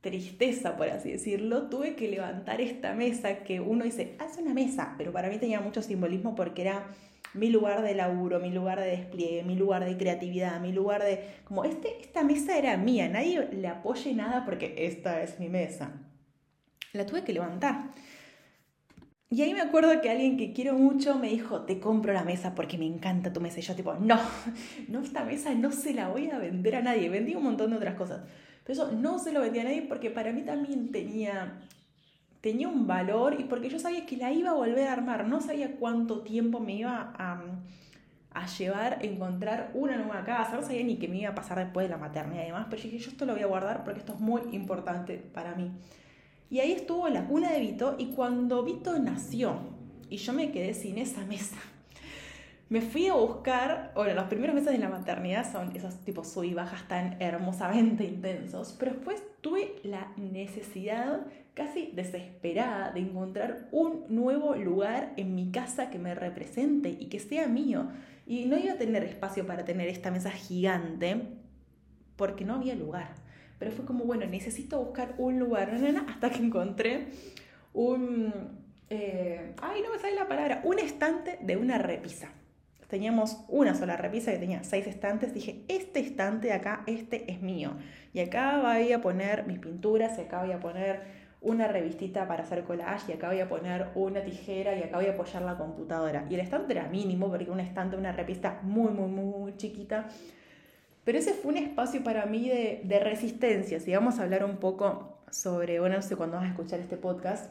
tristeza, 0.01 0.77
por 0.77 0.89
así 0.89 1.13
decirlo, 1.13 1.69
tuve 1.69 1.95
que 1.95 2.09
levantar 2.09 2.61
esta 2.61 2.95
mesa 2.95 3.45
que 3.45 3.61
uno 3.61 3.85
dice, 3.85 4.17
hace 4.19 4.43
una 4.43 4.55
mesa, 4.55 4.97
pero 4.99 5.13
para 5.13 5.29
mí 5.29 5.39
tenía 5.39 5.61
mucho 5.61 5.83
simbolismo 5.83 6.35
porque 6.35 6.63
era 6.63 6.89
mi 7.35 7.51
lugar 7.51 7.83
de 7.83 7.95
laburo, 7.95 8.41
mi 8.41 8.51
lugar 8.51 8.81
de 8.81 8.87
despliegue, 8.87 9.43
mi 9.43 9.57
lugar 9.57 9.85
de 9.85 9.97
creatividad, 9.97 10.61
mi 10.61 10.73
lugar 10.73 11.03
de... 11.03 11.25
Como 11.45 11.65
este, 11.65 12.01
esta 12.01 12.23
mesa 12.23 12.57
era 12.59 12.77
mía, 12.77 13.09
nadie 13.09 13.49
le 13.53 13.69
apoye 13.69 14.15
nada 14.15 14.45
porque 14.45 14.75
esta 14.79 15.23
es 15.23 15.39
mi 15.39 15.49
mesa. 15.49 15.93
La 16.93 17.07
tuve 17.07 17.25
que 17.25 17.33
levantar. 17.33 17.93
Y 19.31 19.43
ahí 19.43 19.53
me 19.53 19.61
acuerdo 19.61 20.01
que 20.01 20.09
alguien 20.09 20.39
que 20.39 20.55
quiero 20.55 20.73
mucho 20.75 21.17
me 21.17 21.29
dijo, 21.29 21.63
te 21.63 21.79
compro 21.79 22.15
la 22.15 22.25
mesa 22.25 22.55
porque 22.55 22.79
me 22.79 22.87
encanta 22.87 23.33
tu 23.33 23.41
mesa. 23.41 23.61
Y 23.61 23.63
yo 23.63 23.75
tipo, 23.75 23.95
no, 23.95 24.19
no, 24.89 25.01
esta 25.01 25.25
mesa 25.25 25.55
no 25.55 25.71
se 25.71 25.93
la 25.93 26.09
voy 26.09 26.31
a 26.31 26.39
vender 26.39 26.77
a 26.77 26.83
nadie. 26.83 27.11
Vendí 27.11 27.35
un 27.35 27.45
montón 27.45 27.71
de 27.71 27.77
otras 27.77 27.95
cosas. 27.95 28.23
Pero 28.65 28.83
eso 28.85 28.93
no 28.93 29.19
se 29.19 29.33
lo 29.33 29.41
vendí 29.41 29.59
a 29.59 29.65
nadie 29.65 29.83
porque 29.83 30.11
para 30.11 30.33
mí 30.33 30.43
también 30.43 30.91
tenía 30.91 31.59
tenía 32.41 32.69
un 32.69 32.87
valor 32.87 33.41
y 33.41 33.45
porque 33.45 33.69
yo 33.69 33.79
sabía 33.79 34.07
que 34.07 34.17
la 34.17 34.33
iba 34.33 34.51
a 34.51 34.55
volver 34.55 34.89
a 34.89 34.93
armar, 34.93 35.27
no 35.27 35.41
sabía 35.41 35.77
cuánto 35.77 36.21
tiempo 36.21 36.61
me 36.61 36.75
iba 36.75 37.13
a, 37.17 37.43
llevar 38.59 39.01
a 39.01 39.05
encontrar 39.05 39.73
una 39.75 39.97
nueva 39.97 40.25
casa, 40.25 40.55
no 40.55 40.63
sabía 40.63 40.85
ni 40.85 40.97
qué 40.97 41.09
me 41.09 41.19
iba 41.19 41.31
a 41.31 41.35
pasar 41.35 41.59
después 41.59 41.87
de 41.87 41.91
la 41.91 41.99
maternidad 41.99 42.45
y 42.45 42.47
demás, 42.47 42.67
pero 42.71 42.81
yo 42.81 42.89
dije, 42.89 43.05
yo 43.05 43.11
esto 43.11 43.27
lo 43.27 43.33
voy 43.33 43.43
a 43.43 43.47
guardar 43.47 43.83
porque 43.83 43.99
esto 43.99 44.15
es 44.15 44.21
muy 44.21 44.43
importante 44.53 45.17
para 45.17 45.57
mí. 45.57 45.73
Y 46.49 46.61
ahí 46.61 46.73
estuvo 46.73 47.09
la 47.09 47.27
cuna 47.27 47.51
de 47.51 47.61
Vito 47.61 47.97
y 47.99 48.13
cuando 48.13 48.63
Vito 48.63 48.97
nació 48.99 49.57
y 50.09 50.19
yo 50.19 50.33
me 50.33 50.53
quedé 50.53 50.73
sin 50.73 50.99
esa 50.99 51.25
mesa, 51.27 51.57
me 52.71 52.83
fui 52.83 53.07
a 53.07 53.15
buscar, 53.15 53.93
bueno, 53.95 54.15
los 54.15 54.25
primeros 54.25 54.55
meses 54.55 54.73
de 54.73 54.79
la 54.79 54.91
maternidad 54.91 55.51
son 55.51 55.75
esos 55.75 55.97
tipos 56.05 56.29
sub 56.29 56.45
y 56.45 56.53
bajas 56.53 56.87
tan 56.87 57.17
hermosamente 57.21 58.05
intensos, 58.05 58.77
pero 58.79 58.93
después 58.93 59.23
tuve 59.41 59.77
la 59.85 60.13
necesidad 60.17 61.27
casi 61.55 61.91
desesperada 61.95 62.93
de 62.93 63.01
encontrar 63.01 63.69
un 63.73 64.05
nuevo 64.11 64.55
lugar 64.55 65.15
en 65.17 65.35
mi 65.35 65.51
casa 65.51 65.89
que 65.89 65.99
me 65.99 66.15
represente 66.15 66.91
y 66.91 67.07
que 67.07 67.19
sea 67.19 67.49
mío. 67.49 67.89
Y 68.27 68.45
no 68.45 68.59
iba 68.59 68.75
a 68.75 68.79
tener 68.79 69.03
espacio 69.03 69.47
para 69.47 69.65
tener 69.65 69.89
esta 69.89 70.11
mesa 70.11 70.31
gigante 70.31 71.23
porque 72.17 72.45
no 72.45 72.55
había 72.55 72.75
lugar. 72.75 73.15
Pero 73.59 73.73
fue 73.73 73.87
como, 73.87 74.05
bueno, 74.05 74.27
necesito 74.27 74.79
buscar 74.79 75.15
un 75.17 75.39
lugar, 75.39 75.73
hasta 76.07 76.31
que 76.31 76.45
encontré 76.45 77.09
un... 77.73 78.33
Eh, 78.91 79.55
ay, 79.61 79.83
no 79.83 79.91
me 79.91 79.99
sale 79.99 80.15
la 80.15 80.29
palabra, 80.29 80.61
un 80.65 80.79
estante 80.79 81.39
de 81.43 81.57
una 81.57 81.79
repisa. 81.79 82.31
Teníamos 82.89 83.45
una 83.49 83.75
sola 83.75 83.97
repisa 83.97 84.33
que 84.33 84.39
tenía 84.39 84.65
seis 84.65 84.87
estantes. 84.87 85.35
Dije, 85.35 85.63
este 85.69 86.01
estante 86.01 86.49
de 86.49 86.55
acá, 86.55 86.85
este 86.87 87.31
es 87.31 87.43
mío. 87.43 87.73
Y 88.15 88.21
acá 88.21 88.61
voy 88.63 88.93
a 88.93 89.01
poner 89.01 89.47
mis 89.47 89.59
pinturas, 89.59 90.19
y 90.19 90.23
acá 90.23 90.41
voy 90.43 90.53
a 90.53 90.61
poner 90.61 91.03
una 91.41 91.69
revistita 91.69 92.27
para 92.27 92.43
hacer 92.43 92.65
collage 92.65 93.13
y 93.13 93.15
acá 93.15 93.29
voy 93.29 93.41
a 93.41 93.49
poner 93.49 93.89
una 93.95 94.23
tijera 94.23 94.77
y 94.77 94.83
acá 94.83 94.97
voy 94.97 95.07
a 95.07 95.13
apoyar 95.13 95.43
la 95.43 95.57
computadora. 95.57 96.27
Y 96.29 96.35
el 96.35 96.41
estante 96.41 96.73
era 96.73 96.89
mínimo 96.89 97.29
porque 97.29 97.51
un 97.51 97.61
estante, 97.61 97.97
una 97.97 98.13
revista 98.13 98.59
muy, 98.63 98.91
muy, 98.91 99.09
muy, 99.09 99.25
muy 99.25 99.57
chiquita. 99.57 100.09
Pero 101.05 101.19
ese 101.19 101.35
fue 101.35 101.53
un 101.53 101.59
espacio 101.59 102.03
para 102.03 102.27
mí 102.27 102.49
de, 102.49 102.81
de 102.85 103.01
resistencia. 103.01 103.81
Si 103.81 103.95
vamos 103.95 104.19
a 104.19 104.25
hablar 104.25 104.45
un 104.45 104.57
poco 104.57 105.21
sobre, 105.31 105.79
bueno, 105.79 105.97
no 105.97 106.03
sé 106.03 106.17
cuándo 106.17 106.37
vas 106.37 106.47
a 106.47 106.49
escuchar 106.49 106.81
este 106.81 106.97
podcast, 106.97 107.51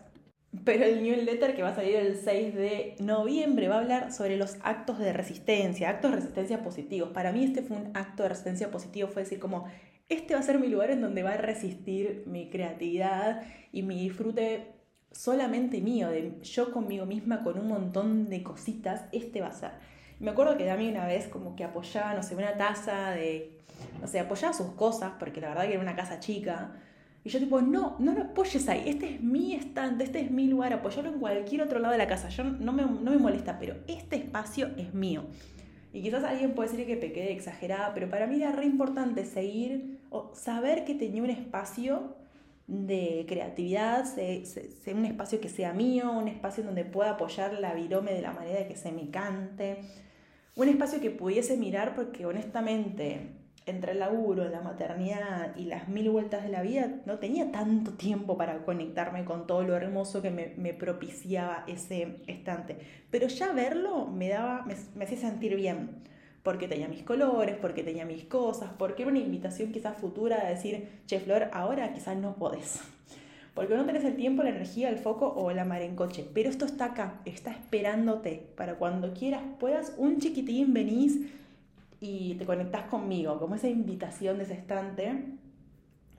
pero 0.63 0.85
el 0.85 1.03
newsletter 1.03 1.55
que 1.55 1.63
va 1.63 1.69
a 1.69 1.75
salir 1.75 1.95
el 1.95 2.17
6 2.17 2.55
de 2.55 2.95
noviembre 2.99 3.67
va 3.67 3.75
a 3.75 3.79
hablar 3.79 4.13
sobre 4.13 4.37
los 4.37 4.57
actos 4.61 4.97
de 4.99 5.13
resistencia, 5.13 5.89
actos 5.89 6.11
de 6.11 6.17
resistencia 6.17 6.63
positivos. 6.63 7.09
Para 7.09 7.31
mí 7.31 7.43
este 7.43 7.61
fue 7.61 7.77
un 7.77 7.91
acto 7.95 8.23
de 8.23 8.29
resistencia 8.29 8.71
positivo, 8.71 9.09
fue 9.09 9.23
decir 9.23 9.39
como, 9.39 9.65
este 10.09 10.33
va 10.33 10.39
a 10.39 10.43
ser 10.43 10.59
mi 10.59 10.67
lugar 10.67 10.91
en 10.91 11.01
donde 11.01 11.23
va 11.23 11.31
a 11.31 11.37
resistir 11.37 12.23
mi 12.25 12.49
creatividad 12.49 13.43
y 13.73 13.83
mi 13.83 13.99
disfrute 13.99 14.73
solamente 15.11 15.81
mío, 15.81 16.09
de 16.09 16.39
yo 16.43 16.71
conmigo 16.71 17.05
misma 17.05 17.43
con 17.43 17.59
un 17.59 17.67
montón 17.67 18.29
de 18.29 18.43
cositas, 18.43 19.05
este 19.11 19.41
va 19.41 19.47
a 19.47 19.53
ser. 19.53 19.71
Me 20.19 20.31
acuerdo 20.31 20.57
que 20.57 20.65
Dami 20.65 20.89
una 20.89 21.05
vez 21.05 21.27
como 21.27 21.55
que 21.55 21.63
apoyaba, 21.63 22.13
no 22.13 22.23
sé, 22.23 22.35
una 22.35 22.57
taza 22.57 23.11
de, 23.11 23.59
no 24.01 24.07
sé, 24.07 24.19
apoyaba 24.19 24.53
sus 24.53 24.71
cosas, 24.71 25.13
porque 25.19 25.41
la 25.41 25.49
verdad 25.49 25.65
que 25.65 25.73
era 25.73 25.81
una 25.81 25.95
casa 25.95 26.19
chica, 26.19 26.71
y 27.27 27.29
yo 27.29 27.39
tipo, 27.39 27.61
no, 27.61 27.97
no 27.99 28.13
lo 28.13 28.21
apoyes 28.21 28.69
ahí, 28.69 28.83
este 28.85 29.15
es 29.15 29.21
mi 29.21 29.53
estante, 29.53 30.05
este 30.05 30.21
es 30.21 30.31
mi 30.31 30.47
lugar, 30.47 30.71
apoyarlo 30.71 31.11
en 31.11 31.19
cualquier 31.19 31.61
otro 31.61 31.77
lado 31.77 31.91
de 31.91 31.97
la 31.97 32.07
casa, 32.07 32.29
yo 32.29 32.45
no 32.45 32.71
me, 32.71 32.83
no 32.83 33.11
me 33.11 33.17
molesta, 33.17 33.59
pero 33.59 33.75
este 33.85 34.15
espacio 34.15 34.69
es 34.77 34.93
mío. 34.93 35.25
Y 35.91 36.01
quizás 36.01 36.23
alguien 36.23 36.53
puede 36.53 36.69
decir 36.69 36.87
que 36.87 36.95
pequé 36.95 37.33
exagerada, 37.33 37.93
pero 37.93 38.09
para 38.09 38.27
mí 38.27 38.37
era 38.37 38.53
re 38.53 38.63
importante 38.63 39.25
seguir 39.25 39.99
o 40.09 40.31
saber 40.35 40.85
que 40.85 40.95
tenía 40.95 41.21
un 41.21 41.29
espacio 41.29 42.15
de 42.65 43.25
creatividad, 43.27 44.05
un 44.93 45.05
espacio 45.05 45.41
que 45.41 45.49
sea 45.49 45.73
mío, 45.73 46.09
un 46.13 46.29
espacio 46.29 46.63
donde 46.63 46.85
pueda 46.85 47.09
apoyar 47.11 47.59
la 47.59 47.73
virome 47.73 48.13
de 48.13 48.21
la 48.21 48.31
manera 48.31 48.65
que 48.69 48.77
se 48.77 48.93
me 48.93 49.09
cante, 49.09 49.81
un 50.55 50.69
espacio 50.69 51.01
que 51.01 51.11
pudiese 51.11 51.57
mirar 51.57 51.93
porque 51.93 52.25
honestamente 52.25 53.33
entre 53.67 53.91
el 53.91 53.99
laburo, 53.99 54.47
la 54.47 54.61
maternidad 54.61 55.55
y 55.57 55.65
las 55.65 55.89
mil 55.89 56.09
vueltas 56.09 56.43
de 56.43 56.49
la 56.49 56.61
vida, 56.61 56.89
no 57.05 57.19
tenía 57.19 57.51
tanto 57.51 57.91
tiempo 57.91 58.37
para 58.37 58.63
conectarme 58.63 59.25
con 59.25 59.45
todo 59.45 59.63
lo 59.63 59.75
hermoso 59.75 60.21
que 60.21 60.31
me, 60.31 60.73
propiciaba 60.73 61.65
ese 61.67 62.15
estante. 62.27 62.77
Pero 63.11 63.27
ya 63.27 63.51
verlo 63.51 64.07
me 64.07 64.29
daba, 64.29 64.65
me, 64.95 65.03
hacía 65.03 65.17
sentir 65.17 65.55
bien, 65.55 65.89
porque 66.43 66.69
tenía 66.69 66.87
mis 66.87 67.03
colores, 67.03 67.57
porque 67.61 67.83
tenía 67.83 68.05
mis 68.05 68.23
cosas, 68.23 68.71
porque 68.77 69.03
era 69.03 69.11
una 69.11 69.19
invitación 69.19 69.73
quizás 69.73 69.97
futura 69.97 70.43
de 70.43 70.49
decir, 70.49 70.87
che 71.05 71.19
Flor, 71.19 71.49
ahora 71.51 71.93
quizás 71.93 72.17
no 72.17 72.35
podés. 72.35 72.81
Porque 73.53 73.75
no 73.75 73.85
tenés 73.85 74.03
el 74.03 74.15
tiempo, 74.15 74.43
la 74.43 74.51
energía, 74.51 74.87
el 74.87 74.99
foco 74.99 75.33
o 75.35 75.51
la 75.51 75.65
mar 75.65 75.81
en 75.81 75.95
coche. 75.95 76.23
Pero 76.31 76.47
esto 76.47 76.65
está 76.65 76.85
acá, 76.85 77.21
está 77.25 77.49
esperándote 77.49 78.43
para 78.55 78.75
cuando 78.75 79.15
quieras, 79.15 79.41
puedas, 79.59 79.95
un 79.97 80.19
chiquitín 80.19 80.75
venís 80.75 81.21
y 81.99 82.35
te 82.35 82.45
conectás 82.45 82.83
conmigo, 82.83 83.39
como 83.39 83.55
esa 83.55 83.67
invitación 83.67 84.37
de 84.37 84.43
ese 84.43 84.53
estante. 84.53 85.25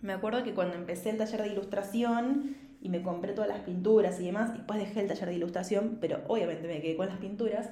Me 0.01 0.13
acuerdo 0.13 0.43
que 0.45 0.55
cuando 0.55 0.75
empecé 0.75 1.11
el 1.11 1.19
taller 1.19 1.43
de 1.43 1.49
ilustración 1.49 2.57
y 2.81 2.89
me 2.89 3.03
compré 3.03 3.33
todas 3.33 3.49
las 3.49 3.61
pinturas 3.61 4.21
y 4.21 4.27
demás, 4.27 4.51
y 4.55 4.59
después 4.59 4.79
dejé 4.79 5.01
el 5.01 5.09
taller 5.09 5.29
de 5.29 5.35
ilustración, 5.35 5.99
pero 6.01 6.21
obviamente 6.29 6.67
me 6.67 6.81
quedé 6.81 6.97
con 6.97 7.09
las 7.09 7.19
pinturas, 7.19 7.71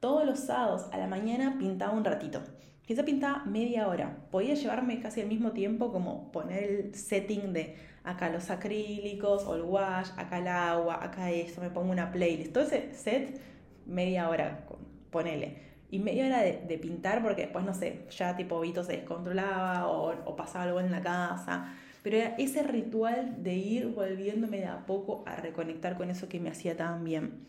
todos 0.00 0.26
los 0.26 0.40
sábados 0.40 0.86
a 0.92 0.98
la 0.98 1.06
mañana 1.06 1.56
pintaba 1.58 1.92
un 1.92 2.04
ratito. 2.04 2.42
Quizá 2.86 3.04
pintaba 3.04 3.44
media 3.44 3.88
hora. 3.88 4.16
Podía 4.30 4.54
llevarme 4.54 5.00
casi 5.00 5.20
al 5.20 5.26
mismo 5.26 5.50
tiempo 5.52 5.90
como 5.90 6.30
poner 6.30 6.62
el 6.62 6.94
setting 6.94 7.52
de 7.52 7.74
acá 8.04 8.30
los 8.30 8.50
acrílicos 8.50 9.44
o 9.44 9.56
el 9.56 9.62
wash, 9.62 10.10
acá 10.16 10.38
el 10.38 10.46
agua, 10.46 11.02
acá 11.02 11.32
esto, 11.32 11.60
me 11.60 11.70
pongo 11.70 11.90
una 11.90 12.12
playlist. 12.12 12.52
Todo 12.52 12.64
ese 12.64 12.94
set, 12.94 13.40
media 13.86 14.28
hora, 14.28 14.66
ponele 15.10 15.75
y 15.90 15.98
media 16.00 16.26
hora 16.26 16.42
de, 16.42 16.78
pintar 16.78 17.22
porque 17.22 17.42
después, 17.42 17.64
no 17.64 17.74
sé, 17.74 18.06
ya 18.10 18.36
tipo 18.36 18.60
Vito 18.60 18.82
se 18.82 18.92
descontrolaba 18.92 19.86
o, 19.86 20.36
pasaba 20.36 20.64
algo 20.64 20.80
en 20.80 20.90
la 20.90 21.02
casa. 21.02 21.72
Pero 22.02 22.18
era 22.18 22.36
ese 22.36 22.62
ritual 22.62 23.42
de 23.42 23.54
ir 23.54 23.88
volviéndome 23.88 24.58
de 24.58 24.66
a 24.66 24.86
poco 24.86 25.24
a 25.26 25.36
reconectar 25.36 25.96
con 25.96 26.10
eso 26.10 26.28
que 26.28 26.38
me 26.40 26.50
hacía 26.50 26.76
tan 26.76 27.04
bien. 27.04 27.46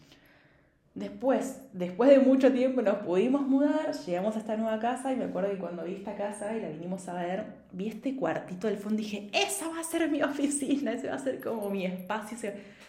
Después, 0.96 1.62
después 1.74 2.10
de 2.10 2.18
mucho 2.18 2.52
tiempo 2.52 2.82
nos 2.82 2.98
pudimos 2.98 3.44
mudar, 3.44 3.94
llegamos 3.94 4.36
a 4.36 4.40
esta 4.40 4.58
nueva 4.58 4.80
casa 4.80 5.14
y 5.14 5.16
me 5.16 5.26
acuerdo 5.26 5.52
que 5.52 5.60
cuando 5.60 5.84
vi 5.84 5.94
esta 5.94 6.16
casa 6.16 6.56
y 6.58 6.62
la 6.62 6.70
vinimos 6.70 7.08
a 7.08 7.14
ver, 7.14 7.46
vi 7.72 7.88
este 7.88 8.16
cuartito 8.16 8.66
del 8.66 8.78
fondo 8.78 9.00
y 9.00 9.04
dije, 9.04 9.30
esa 9.32 9.68
va 9.70 9.80
a 9.80 9.84
ser 9.84 10.10
mi 10.10 10.24
oficina, 10.24 10.94
ese 10.94 11.10
va 11.10 11.16
a 11.16 11.20
ser 11.20 11.40
como 11.40 11.70
mi 11.70 11.86
espacio, 11.86 12.36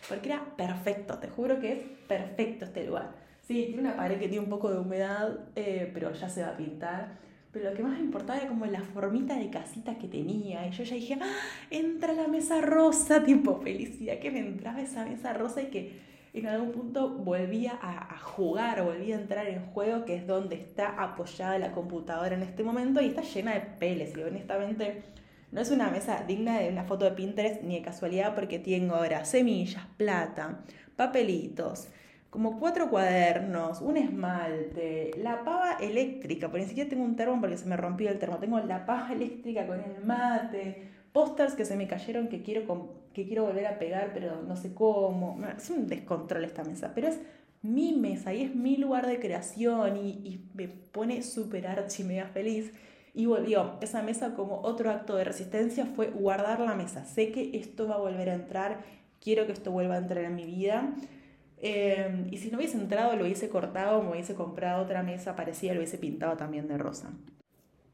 porque 0.09 0.31
era 0.31 0.43
perfecto, 0.57 1.19
te 1.19 1.29
juro 1.29 1.61
que 1.61 1.73
es 1.73 1.79
perfecto 2.09 2.65
este 2.65 2.87
lugar. 2.87 3.28
Sí, 3.49 3.65
tiene 3.69 3.81
una 3.81 3.97
pared 3.97 4.19
que 4.19 4.29
tiene 4.29 4.45
un 4.45 4.51
poco 4.51 4.71
de 4.71 4.79
humedad, 4.79 5.39
eh, 5.57 5.91
pero 5.95 6.13
ya 6.13 6.29
se 6.29 6.43
va 6.43 6.49
a 6.49 6.57
pintar. 6.59 7.17
Pero 7.51 7.71
lo 7.71 7.75
que 7.75 7.83
más 7.83 7.93
me 7.93 8.05
importaba 8.05 8.39
era 8.39 8.49
como 8.49 8.67
la 8.67 8.83
formita 8.83 9.37
de 9.39 9.49
casita 9.49 9.97
que 9.97 10.07
tenía. 10.07 10.67
Y 10.67 10.71
yo 10.73 10.85
ya 10.85 10.95
dije, 10.95 11.19
¡Ah, 11.19 11.35
entra 11.71 12.13
la 12.13 12.29
mesa 12.29 12.61
rosa, 12.61 13.25
tipo 13.25 13.59
felicidad 13.63 14.19
que 14.19 14.31
me 14.31 14.41
entraba 14.41 14.83
esa 14.83 15.07
mesa 15.07 15.33
rosa 15.33 15.63
y 15.63 15.69
que 15.69 15.99
en 16.35 16.47
algún 16.47 16.73
punto 16.73 17.09
volvía 17.09 17.73
a, 17.81 18.17
a, 18.17 18.19
jugar, 18.19 18.85
volvía 18.85 19.17
a 19.17 19.21
entrar 19.21 19.47
en 19.47 19.65
juego, 19.69 20.05
que 20.05 20.17
es 20.17 20.27
donde 20.27 20.57
está 20.57 21.03
apoyada 21.03 21.59
la 21.59 21.73
computadora 21.73 22.35
en 22.35 22.43
este 22.43 22.63
momento 22.63 23.01
y 23.01 23.07
está 23.07 23.23
llena 23.23 23.55
de 23.55 23.63
peles. 23.63 24.15
Y 24.15 24.23
honestamente 24.25 25.05
no 25.53 25.63
es 25.63 25.71
una 25.71 25.91
mesa 25.91 26.23
digna 26.29 26.59
de 26.59 26.69
una 26.69 26.85
foto 26.85 27.07
de 27.07 27.13
Pinterest 27.13 27.63
ni 27.63 27.77
de 27.77 27.83
casualidad 27.83 28.35
porque 28.35 28.59
tengo 28.59 28.97
ahora 28.97 29.25
semillas, 29.25 29.87
plata, 29.97 30.61
papelitos, 30.97 31.89
como 32.31 32.59
cuatro 32.59 32.91
cuadernos, 32.91 33.81
un 33.81 33.97
esmalte, 33.97 35.13
la 35.17 35.45
pava 35.45 35.79
eléctrica, 35.81 36.49
porque 36.49 36.65
ni 36.65 36.69
siquiera 36.69 36.91
tengo 36.91 37.05
un 37.05 37.17
termo 37.17 37.41
porque 37.41 37.57
se 37.57 37.67
me 37.67 37.77
rompió 37.77 38.11
el 38.11 38.19
termo, 38.19 38.39
tengo 38.39 38.59
la 38.61 38.85
pava 38.85 39.13
eléctrica 39.13 39.67
con 39.67 39.81
el 39.81 40.05
mate, 40.05 40.89
pósters 41.13 41.55
que 41.55 41.65
se 41.65 41.77
me 41.77 41.87
cayeron 41.87 42.29
que 42.29 42.43
quiero, 42.43 42.95
que 43.15 43.27
quiero 43.27 43.45
volver 43.45 43.67
a 43.67 43.79
pegar, 43.79 44.11
pero 44.13 44.43
no 44.43 44.57
sé 44.57 44.75
cómo. 44.75 45.39
Es 45.57 45.71
un 45.71 45.87
descontrol 45.87 46.45
esta 46.45 46.65
mesa, 46.65 46.93
pero 46.95 47.09
es 47.09 47.19
mi 47.63 47.93
mesa 47.93 48.33
y 48.35 48.45
es 48.45 48.55
mi 48.55 48.77
lugar 48.77 49.07
de 49.07 49.19
creación 49.19 49.97
y, 49.97 50.41
me 50.55 50.69
pone 50.69 51.23
súper 51.23 51.67
archi 51.67 52.05
mega 52.05 52.27
feliz. 52.27 52.73
Y 53.15 53.27
volvió 53.27 53.79
esa 53.81 54.03
mesa 54.03 54.35
como 54.35 54.61
otro 54.61 54.91
acto 54.91 55.17
de 55.17 55.25
resistencia 55.25 55.87
fue 55.87 56.09
guardar 56.09 56.61
la 56.61 56.75
mesa. 56.75 57.05
Sé 57.05 57.33
que 57.33 57.57
esto 57.59 57.89
va 57.89 57.97
a 57.97 57.99
volver 57.99 58.31
a 58.31 58.35
entrar, 58.35 58.85
quiero 59.21 59.47
que 59.47 59.53
esto 59.53 59.73
vuelva 59.73 59.97
a 59.97 59.99
entrar 59.99 60.25
en 60.25 60.37
mi 60.37 60.45
vida. 60.45 60.95
Em, 61.61 62.29
y 62.31 62.37
si 62.37 62.51
no 62.51 62.59
hubiese 62.59 62.77
entrado, 62.77 63.17
lo 63.17 63.25
hubiese 63.25 63.49
cortado, 63.49 64.03
me 64.03 64.11
hubiese 64.11 64.35
comprado 64.35 64.83
otra 64.83 65.03
mesa 65.03 65.35
parecida, 65.35 65.73
lo 65.73 65.81
hubiese 65.81 65.99
pintado 65.99 66.37
también 66.37 66.69
de 66.69 66.79
rosa. 66.79 67.11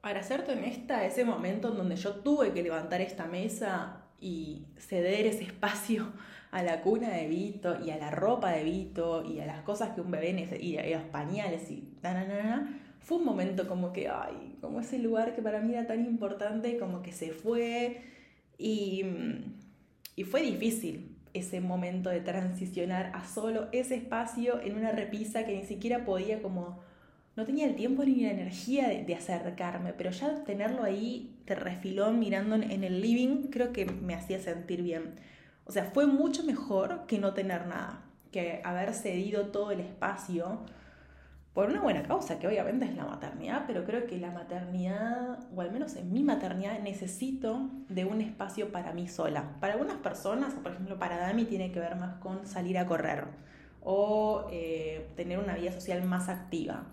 Para 0.01 0.23
serte 0.23 0.53
honesta, 0.53 1.07
ese 1.07 1.25
momento 1.25 1.71
en 1.71 1.79
donde 1.79 1.97
yo 1.97 2.17
tuve 2.17 2.53
que 2.53 2.63
levantar 2.63 3.01
esta 3.01 3.27
mesa 3.27 4.03
y 4.21 4.67
ceder 4.77 5.27
ese 5.27 5.45
espacio 5.45 6.13
a 6.51 6.63
la 6.63 6.83
cuna 6.83 7.11
de 7.11 7.27
Vito 7.27 7.79
y 7.85 7.91
a 7.91 7.97
la 7.97 8.11
ropa 8.11 8.51
de 8.53 8.65
Vito 8.65 9.25
y 9.25 9.41
a 9.41 9.47
las 9.47 9.63
cosas 9.63 9.91
que 9.91 10.01
un 10.01 10.11
bebé 10.11 10.33
necesita 10.33 10.87
y 10.87 10.93
a 10.93 10.99
los 10.99 11.09
pañales 11.09 11.71
y 11.71 11.91
fue 13.01 13.19
un 13.19 13.25
momento 13.25 13.69
como 13.69 13.93
que, 13.93 14.09
ay, 14.09 14.57
como 14.61 14.81
ese 14.81 14.99
lugar 14.99 15.35
que 15.35 15.43
para 15.43 15.61
mí 15.61 15.75
era 15.75 15.87
tan 15.87 16.07
importante, 16.07 16.79
como 16.79 17.03
que 17.03 17.13
se 17.13 17.33
fue 17.33 18.03
y, 18.57 19.05
y 20.17 20.25
fue 20.25 20.41
difícil, 20.41 21.14
ese 21.35 21.61
momento 21.61 22.11
de 22.11 22.21
transicionar 22.21 23.11
a 23.15 23.27
solo 23.27 23.69
ese 23.73 23.97
espacio 23.97 24.61
en 24.63 24.77
una 24.77 24.93
repisa 24.93 25.45
que 25.45 25.57
ni 25.57 25.65
siquiera 25.65 26.05
podía 26.05 26.41
como, 26.41 26.81
no 27.37 27.45
tenía 27.45 27.67
el 27.67 27.75
tiempo 27.75 28.05
ni 28.05 28.23
la 28.23 28.31
energía 28.31 28.89
de, 28.89 29.15
acercarme, 29.15 29.93
pero 29.93 30.11
ya 30.11 30.45
tenerlo 30.45 30.85
ahí 30.85 31.37
de 31.47 31.57
refilón 31.57 32.19
mirando 32.19 32.55
en 32.55 32.85
el 32.85 33.01
living 33.01 33.49
creo 33.51 33.73
que 33.73 33.85
me 33.85 34.15
hacía 34.15 34.39
sentir 34.39 34.83
bien. 34.83 35.15
O 35.67 35.73
sea, 35.73 35.91
fue 35.93 36.07
mucho 36.07 36.45
mejor 36.45 37.07
que 37.07 37.19
no 37.19 37.35
tener 37.35 37.67
nada, 37.67 38.05
que 38.31 38.61
haber 38.65 38.95
cedido 38.95 39.49
todo 39.49 39.73
el 39.73 39.81
espacio 39.81 40.61
por 41.55 41.71
una 41.71 41.81
buena 41.81 42.03
causa, 42.03 42.41
que 42.41 42.49
obviamente 42.49 42.85
es 42.85 42.97
la 42.97 43.05
maternidad, 43.05 43.63
pero 43.69 43.85
creo 43.85 44.07
que 44.07 44.19
la 44.19 44.33
maternidad, 44.33 45.39
o 45.55 45.61
al 45.61 45.71
menos 45.71 45.95
en 45.95 46.13
mi 46.13 46.25
maternidad, 46.25 46.81
necesito 46.81 47.71
de 47.89 48.05
un 48.05 48.21
espacio 48.21 48.73
para 48.73 48.93
mí 48.93 49.07
sola. 49.07 49.57
Para 49.61 49.75
algunas 49.75 49.99
personas, 49.99 50.53
por 50.55 50.73
ejemplo 50.73 50.99
para 50.99 51.17
Dami, 51.17 51.45
tiene 51.45 51.71
que 51.71 51.79
ver 51.79 51.95
más 51.95 52.17
con 52.17 52.45
salir 52.45 52.77
a 52.77 52.87
correr 52.87 53.27
o 53.85 54.49
eh, 54.51 55.07
tener 55.15 55.39
una 55.39 55.55
vida 55.55 55.71
social 55.71 56.03
más 56.03 56.29
activa. 56.29 56.87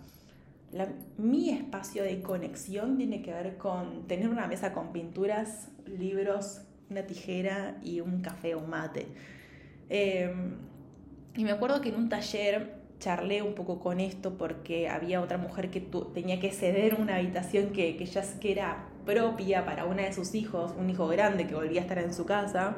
mi 1.18 1.50
espacio 1.50 2.04
de 2.04 2.22
conexión 2.22 2.98
tiene 2.98 3.22
que 3.24 3.34
ver 3.34 3.58
con 3.58 4.08
tener 4.08 4.30
una 4.30 4.48
mesa 4.48 4.74
con 4.74 4.94
pinturas, 4.94 5.70
libros, 5.88 6.62
una 6.90 7.02
tijera 7.08 7.80
y 7.84 8.00
un 8.00 8.22
café 8.22 8.54
o 8.56 8.62
mate. 8.62 9.08
Em, 9.90 10.56
y 11.36 11.44
me 11.44 11.52
acuerdo 11.52 11.82
que 11.82 11.90
en 11.90 11.96
un 11.96 12.10
taller 12.10 12.81
charlé 13.02 13.42
un 13.42 13.56
poco 13.56 13.80
con 13.80 14.00
esto 14.00 14.38
porque 14.38 14.88
había 14.88 15.20
otra 15.20 15.38
mujer 15.38 15.70
que 15.72 15.82
tenía 16.14 16.40
que 16.40 16.52
ceder 16.52 16.96
una 16.96 17.18
habitación 17.18 17.72
que, 17.72 17.98
que 17.98 18.06
ya 18.06 18.22
que 18.40 18.52
era 18.52 18.88
propia 19.06 19.66
para 19.66 19.86
una 19.86 20.04
de 20.04 20.14
sus 20.14 20.34
hijos, 20.36 20.74
un 20.78 20.90
hijo 20.90 21.08
grande 21.08 21.48
que 21.48 21.56
volvía 21.56 21.82
a 21.82 21.84
estar 21.84 21.98
en 21.98 22.14
su 22.14 22.26
casa. 22.26 22.78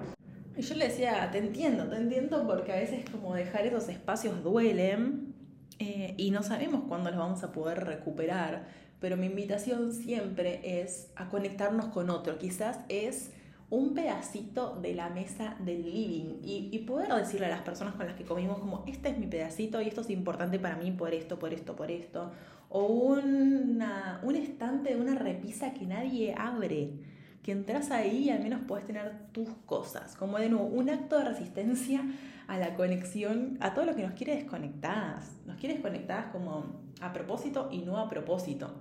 Y 0.56 0.62
yo 0.62 0.76
le 0.76 0.86
decía, 0.86 1.30
te 1.32 1.40
entiendo, 1.40 1.88
te 1.90 1.98
entiendo 1.98 2.48
porque 2.48 2.72
a 2.72 2.78
veces 2.78 3.04
como 3.12 3.36
dejar 3.36 3.68
esos 3.68 3.90
espacios 3.90 4.44
duelen 4.44 5.36
eh, 5.80 6.14
y 6.18 6.32
no 6.32 6.42
sabemos 6.42 6.84
cuándo 6.88 7.10
los 7.10 7.20
vamos 7.20 7.44
a 7.44 7.52
poder 7.52 7.84
recuperar. 7.84 8.68
Pero 9.00 9.18
mi 9.18 9.26
invitación 9.26 9.92
siempre 9.92 10.82
es 10.82 11.12
a 11.18 11.28
conectarnos 11.28 11.88
con 11.88 12.10
otro. 12.10 12.38
Quizás 12.38 12.80
es 12.88 13.32
un 13.74 13.96
pedacito 13.96 14.78
de 14.80 14.94
la 14.94 15.10
mesa 15.10 15.56
del 15.60 15.82
living 15.82 16.42
y, 16.44 16.78
poder 16.86 17.12
decirle 17.12 17.48
a 17.48 17.50
las 17.50 17.62
personas 17.62 17.96
con 17.96 18.06
las 18.06 18.16
que 18.16 18.24
comimos 18.24 18.60
como, 18.60 18.84
este 18.86 19.10
es 19.10 19.18
mi 19.18 19.26
pedacito 19.26 19.82
y 19.82 19.88
esto 19.88 20.02
es 20.02 20.12
importante 20.12 20.60
para 20.60 20.76
mí 20.76 20.92
por 20.92 21.12
esto, 21.12 21.40
por 21.40 21.56
esto, 21.56 21.76
por 21.76 21.90
esto. 21.90 22.32
O 22.70 22.86
una, 22.86 24.20
un 24.22 24.36
estante 24.36 24.94
de 24.94 25.02
una 25.02 25.16
repisa 25.16 25.74
que 25.74 25.88
nadie 25.88 26.36
abre, 26.38 26.92
que 27.42 27.52
entras 27.52 27.90
ahí 27.90 28.26
y 28.26 28.30
al 28.30 28.44
menos 28.44 28.62
puedes 28.68 28.86
tener 28.86 29.12
tus 29.32 29.50
cosas. 29.66 30.16
Como 30.18 30.38
de 30.38 30.50
nuevo, 30.50 30.68
un 30.68 30.92
acto 30.92 31.18
de 31.18 31.26
resistencia 31.26 32.04
a 32.48 32.60
la 32.60 32.76
conexión, 32.76 33.58
a 33.60 33.74
todo 33.74 33.86
lo 33.86 33.96
que 33.96 34.04
nos 34.04 34.14
quiere 34.14 34.36
desconectadas. 34.36 35.32
Nos 35.48 35.58
quiere 35.58 35.76
desconectadas 35.76 36.28
como 36.28 36.66
a 37.02 37.12
propósito 37.12 37.70
y 37.72 37.80
no 37.80 37.98
a 37.98 38.08
propósito 38.08 38.72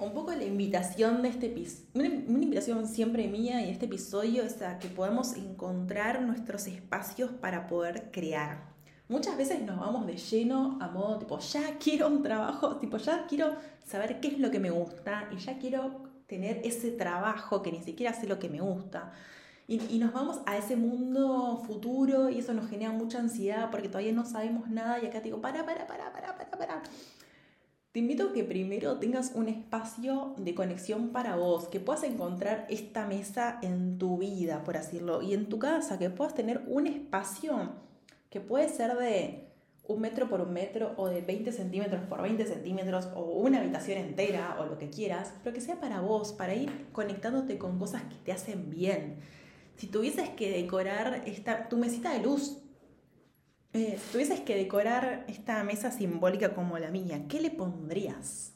un 0.00 0.12
poco 0.14 0.32
la 0.32 0.44
invitación 0.44 1.22
de 1.22 1.28
este 1.28 1.46
episodio, 1.46 1.88
una, 1.94 2.06
invitación 2.42 2.86
siempre 2.88 3.28
mía 3.28 3.62
y 3.62 3.70
este 3.70 3.84
episodio 3.84 4.42
es 4.42 4.60
a 4.62 4.78
que 4.78 4.88
podamos 4.88 5.36
encontrar 5.36 6.22
nuestros 6.22 6.66
espacios 6.66 7.30
para 7.30 7.66
poder 7.66 8.10
crear. 8.10 8.70
Muchas 9.08 9.36
veces 9.36 9.60
nos 9.62 9.78
vamos 9.78 10.06
de 10.06 10.16
lleno 10.16 10.78
a 10.80 10.88
modo 10.88 11.18
tipo, 11.18 11.38
ya 11.40 11.78
quiero 11.78 12.08
un 12.08 12.22
trabajo, 12.22 12.76
tipo, 12.76 12.96
ya 12.96 13.26
quiero 13.26 13.56
saber 13.84 14.20
qué 14.20 14.28
es 14.28 14.38
lo 14.38 14.50
que 14.50 14.58
me 14.58 14.70
gusta 14.70 15.28
y 15.32 15.36
ya 15.36 15.58
quiero 15.58 16.08
tener 16.26 16.60
ese 16.64 16.92
trabajo 16.92 17.60
que 17.60 17.72
ni 17.72 17.82
siquiera 17.82 18.14
sé 18.14 18.26
lo 18.26 18.38
que 18.38 18.48
me 18.48 18.60
gusta. 18.60 19.12
Y, 19.66 19.80
y, 19.94 19.98
nos 19.98 20.12
vamos 20.12 20.40
a 20.46 20.56
ese 20.56 20.74
mundo 20.74 21.62
futuro 21.64 22.28
y 22.28 22.38
eso 22.40 22.52
nos 22.54 22.68
genera 22.68 22.90
mucha 22.90 23.20
ansiedad 23.20 23.70
porque 23.70 23.88
todavía 23.88 24.12
no 24.12 24.24
sabemos 24.24 24.68
nada 24.68 25.00
y 25.00 25.06
acá 25.06 25.18
te 25.18 25.24
digo, 25.26 25.40
para, 25.40 25.64
para, 25.64 25.86
para, 25.86 26.12
para, 26.12 26.36
para, 26.36 26.50
para 26.50 26.82
te 27.92 27.98
invito 27.98 28.28
a 28.28 28.32
que 28.32 28.44
primero 28.44 28.98
tengas 28.98 29.32
un 29.34 29.48
espacio 29.48 30.34
de 30.36 30.54
conexión 30.54 31.08
para 31.08 31.34
vos, 31.34 31.66
que 31.66 31.80
puedas 31.80 32.04
encontrar 32.04 32.66
esta 32.70 33.04
mesa 33.06 33.58
en 33.62 33.98
tu 33.98 34.18
vida, 34.18 34.62
por 34.62 34.76
decirlo, 34.76 35.22
y 35.22 35.34
en 35.34 35.48
tu 35.48 35.58
casa, 35.58 35.98
que 35.98 36.08
puedas 36.08 36.34
tener 36.34 36.62
un 36.68 36.86
espacio 36.86 37.72
que 38.30 38.40
puede 38.40 38.68
ser 38.68 38.96
de 38.96 39.48
un 39.88 40.00
metro 40.00 40.28
por 40.28 40.40
un 40.40 40.52
metro 40.52 40.94
o 40.98 41.08
de 41.08 41.20
20 41.20 41.50
centímetros 41.50 42.04
por 42.04 42.22
20 42.22 42.46
centímetros 42.46 43.08
o 43.16 43.22
una 43.22 43.58
habitación 43.58 43.98
entera 43.98 44.56
o 44.60 44.66
lo 44.66 44.78
que 44.78 44.88
quieras, 44.88 45.32
pero 45.42 45.52
que 45.52 45.60
sea 45.60 45.80
para 45.80 46.00
vos, 46.00 46.32
para 46.32 46.54
ir 46.54 46.86
conectándote 46.92 47.58
con 47.58 47.76
cosas 47.76 48.04
que 48.04 48.14
te 48.24 48.30
hacen 48.30 48.70
bien. 48.70 49.16
Si 49.76 49.88
tuvieses 49.88 50.28
que 50.28 50.52
decorar 50.52 51.24
esta, 51.26 51.68
tu 51.68 51.76
mesita 51.76 52.12
de 52.12 52.20
luz, 52.20 52.58
eh, 53.72 53.98
si 54.02 54.12
tuvieses 54.12 54.40
que 54.40 54.56
decorar 54.56 55.24
esta 55.28 55.62
mesa 55.62 55.90
simbólica 55.90 56.54
como 56.54 56.78
la 56.78 56.90
mía, 56.90 57.26
¿qué 57.28 57.40
le 57.40 57.50
pondrías? 57.50 58.54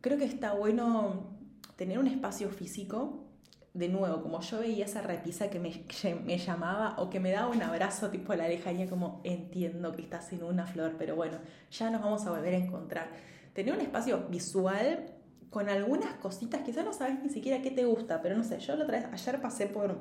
Creo 0.00 0.18
que 0.18 0.24
está 0.24 0.52
bueno 0.52 1.38
tener 1.76 1.98
un 1.98 2.06
espacio 2.06 2.50
físico 2.50 3.24
de 3.72 3.88
nuevo, 3.88 4.22
como 4.22 4.40
yo 4.40 4.60
veía 4.60 4.84
esa 4.84 5.02
repisa 5.02 5.48
que 5.48 5.60
me, 5.60 6.38
llamaba 6.38 6.96
o 6.98 7.08
que 7.08 7.20
me 7.20 7.30
daba 7.30 7.48
un 7.48 7.62
abrazo 7.62 8.10
tipo 8.10 8.32
a 8.32 8.36
la 8.36 8.48
lejanía, 8.48 8.88
como 8.88 9.20
entiendo 9.24 9.94
que 9.94 10.02
estás 10.02 10.32
en 10.32 10.42
una 10.42 10.66
flor, 10.66 10.96
pero 10.98 11.14
bueno, 11.14 11.38
ya 11.70 11.88
nos 11.90 12.02
vamos 12.02 12.26
a 12.26 12.30
volver 12.30 12.54
a 12.54 12.58
encontrar. 12.58 13.08
Tener 13.54 13.72
un 13.72 13.80
espacio 13.80 14.26
visual 14.28 15.14
con 15.50 15.68
algunas 15.68 16.14
cositas, 16.14 16.62
quizás 16.62 16.84
no 16.84 16.92
sabes 16.92 17.22
ni 17.22 17.30
siquiera 17.30 17.62
qué 17.62 17.70
te 17.70 17.84
gusta, 17.84 18.20
pero 18.20 18.36
no 18.36 18.44
sé, 18.44 18.58
yo 18.58 18.76
la 18.76 18.84
otra 18.84 18.98
vez, 18.98 19.08
ayer 19.12 19.40
pasé 19.40 19.66
por, 19.66 20.00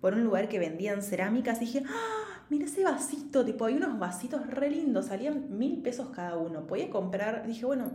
por 0.00 0.14
un 0.14 0.24
lugar 0.24 0.48
que 0.48 0.58
vendían 0.58 1.02
cerámicas 1.02 1.58
y 1.62 1.66
dije, 1.66 1.82
¡ah! 1.86 2.35
Mira 2.48 2.64
ese 2.64 2.84
vasito, 2.84 3.44
tipo, 3.44 3.64
hay 3.64 3.74
unos 3.74 3.98
vasitos 3.98 4.46
re 4.46 4.70
lindos, 4.70 5.06
salían 5.06 5.58
mil 5.58 5.82
pesos 5.82 6.08
cada 6.14 6.36
uno. 6.36 6.66
Podía 6.66 6.88
comprar, 6.90 7.44
dije, 7.46 7.66
bueno, 7.66 7.90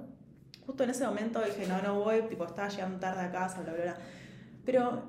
justo 0.65 0.83
en 0.83 0.89
ese 0.89 1.05
momento 1.05 1.41
dije, 1.41 1.67
no, 1.67 1.81
no 1.81 2.03
voy, 2.03 2.23
tipo, 2.23 2.45
estaba 2.45 2.67
llegando 2.67 2.99
tarde 2.99 3.21
a 3.21 3.31
casa, 3.31 3.61
bla, 3.61 3.73
bla, 3.73 3.83
bla. 3.83 3.97
Pero 4.65 5.03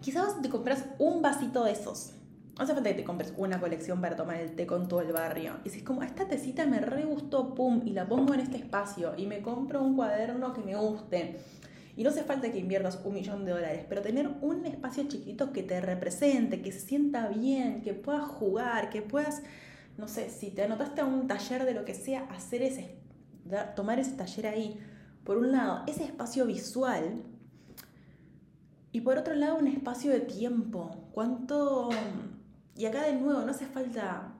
quizás 0.00 0.42
te 0.42 0.48
compras 0.48 0.86
un 0.98 1.22
vasito 1.22 1.64
de 1.64 1.72
esos. 1.72 2.14
No 2.56 2.64
hace 2.64 2.74
falta 2.74 2.90
que 2.90 2.96
te 2.96 3.04
compres 3.04 3.32
una 3.36 3.60
colección 3.60 4.00
para 4.00 4.16
tomar 4.16 4.40
el 4.40 4.56
té 4.56 4.66
con 4.66 4.88
todo 4.88 5.00
el 5.02 5.12
barrio. 5.12 5.58
Y 5.64 5.70
si 5.70 5.78
es 5.78 5.84
como, 5.84 6.02
esta 6.02 6.26
tecita 6.26 6.66
me 6.66 6.80
re 6.80 7.04
gustó, 7.04 7.54
pum, 7.54 7.82
y 7.84 7.90
la 7.90 8.08
pongo 8.08 8.34
en 8.34 8.40
este 8.40 8.56
espacio, 8.56 9.14
y 9.16 9.26
me 9.26 9.40
compro 9.42 9.80
un 9.80 9.94
cuaderno 9.94 10.52
que 10.52 10.62
me 10.62 10.74
guste. 10.74 11.38
Y 11.98 12.04
no 12.04 12.10
hace 12.10 12.22
falta 12.22 12.52
que 12.52 12.60
inviertas 12.60 13.00
un 13.02 13.12
millón 13.12 13.44
de 13.44 13.50
dólares, 13.50 13.84
pero 13.88 14.02
tener 14.02 14.28
un 14.40 14.64
espacio 14.66 15.02
chiquito 15.08 15.52
que 15.52 15.64
te 15.64 15.80
represente, 15.80 16.62
que 16.62 16.70
se 16.70 16.78
sienta 16.78 17.26
bien, 17.26 17.82
que 17.82 17.92
puedas 17.92 18.22
jugar, 18.22 18.88
que 18.88 19.02
puedas, 19.02 19.42
no 19.96 20.06
sé, 20.06 20.30
si 20.30 20.52
te 20.52 20.62
anotaste 20.62 21.00
a 21.00 21.04
un 21.04 21.26
taller 21.26 21.64
de 21.64 21.74
lo 21.74 21.84
que 21.84 21.94
sea, 21.94 22.20
hacer 22.30 22.62
ese, 22.62 23.00
tomar 23.74 23.98
ese 23.98 24.12
taller 24.12 24.46
ahí. 24.46 24.78
Por 25.24 25.38
un 25.38 25.50
lado, 25.50 25.82
ese 25.88 26.04
espacio 26.04 26.46
visual 26.46 27.24
y 28.92 29.00
por 29.00 29.18
otro 29.18 29.34
lado, 29.34 29.56
un 29.56 29.66
espacio 29.66 30.12
de 30.12 30.20
tiempo. 30.20 31.10
¿Cuánto... 31.10 31.88
Y 32.76 32.86
acá 32.86 33.02
de 33.02 33.14
nuevo, 33.14 33.40
no 33.40 33.50
hace 33.50 33.66
falta 33.66 34.36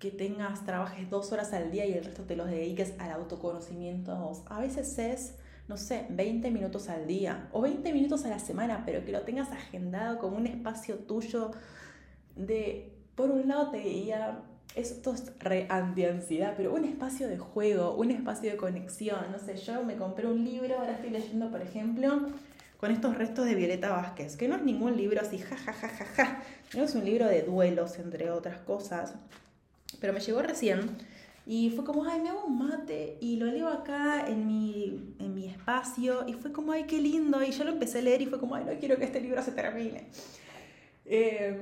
que 0.00 0.10
tengas, 0.10 0.64
trabajes 0.64 1.08
dos 1.08 1.30
horas 1.30 1.52
al 1.52 1.70
día 1.70 1.86
y 1.86 1.92
el 1.92 2.04
resto 2.04 2.24
te 2.24 2.34
los 2.34 2.50
dediques 2.50 2.94
al 2.98 3.12
autoconocimiento. 3.12 4.32
A 4.46 4.58
veces 4.58 4.98
es, 4.98 5.36
no 5.68 5.76
sé, 5.76 6.06
20 6.08 6.50
minutos 6.50 6.88
al 6.88 7.06
día 7.06 7.48
o 7.52 7.60
20 7.60 7.92
minutos 7.92 8.24
a 8.24 8.28
la 8.28 8.38
semana, 8.38 8.82
pero 8.86 9.04
que 9.04 9.12
lo 9.12 9.20
tengas 9.20 9.52
agendado 9.52 10.18
como 10.18 10.38
un 10.38 10.46
espacio 10.46 10.96
tuyo 10.96 11.50
de, 12.36 12.92
por 13.14 13.30
un 13.30 13.48
lado 13.48 13.70
te 13.70 13.78
diría, 13.78 14.40
esto 14.74 15.12
es 15.12 15.38
re 15.40 15.66
anti-ansiedad, 15.68 16.54
pero 16.56 16.74
un 16.74 16.84
espacio 16.84 17.28
de 17.28 17.38
juego, 17.38 17.94
un 17.96 18.10
espacio 18.10 18.50
de 18.50 18.56
conexión. 18.56 19.18
No 19.30 19.38
sé, 19.38 19.56
yo 19.56 19.84
me 19.84 19.96
compré 19.96 20.26
un 20.26 20.44
libro, 20.44 20.78
ahora 20.78 20.92
estoy 20.92 21.10
leyendo, 21.10 21.50
por 21.50 21.60
ejemplo, 21.60 22.28
con 22.78 22.90
estos 22.90 23.16
restos 23.16 23.44
de 23.44 23.54
Violeta 23.54 23.90
Vázquez, 23.90 24.36
que 24.36 24.48
no 24.48 24.56
es 24.56 24.62
ningún 24.62 24.96
libro 24.96 25.20
así, 25.20 25.38
ja, 25.38 25.56
ja, 25.56 25.72
ja, 25.72 25.88
ja, 25.88 26.04
ja. 26.04 26.42
No 26.74 26.84
es 26.84 26.94
un 26.94 27.04
libro 27.04 27.26
de 27.26 27.42
duelos, 27.42 27.98
entre 27.98 28.30
otras 28.30 28.58
cosas. 28.60 29.14
Pero 30.00 30.12
me 30.12 30.20
llegó 30.20 30.42
recién 30.42 30.96
y 31.50 31.70
fue 31.70 31.82
como, 31.82 32.04
ay, 32.04 32.20
me 32.20 32.28
hago 32.28 32.44
un 32.44 32.58
mate 32.58 33.16
y 33.22 33.36
lo 33.36 33.46
leo 33.46 33.68
acá 33.68 34.28
en 34.28 34.46
mi, 34.46 35.14
en 35.18 35.34
mi 35.34 35.46
espacio 35.46 36.28
y 36.28 36.34
fue 36.34 36.52
como, 36.52 36.72
ay, 36.72 36.84
qué 36.84 37.00
lindo. 37.00 37.42
Y 37.42 37.52
yo 37.52 37.64
lo 37.64 37.70
empecé 37.70 38.00
a 38.00 38.02
leer 38.02 38.20
y 38.20 38.26
fue 38.26 38.38
como, 38.38 38.54
ay, 38.54 38.66
no 38.66 38.78
quiero 38.78 38.98
que 38.98 39.06
este 39.06 39.18
libro 39.18 39.42
se 39.42 39.52
termine. 39.52 40.08
Eh, 41.06 41.58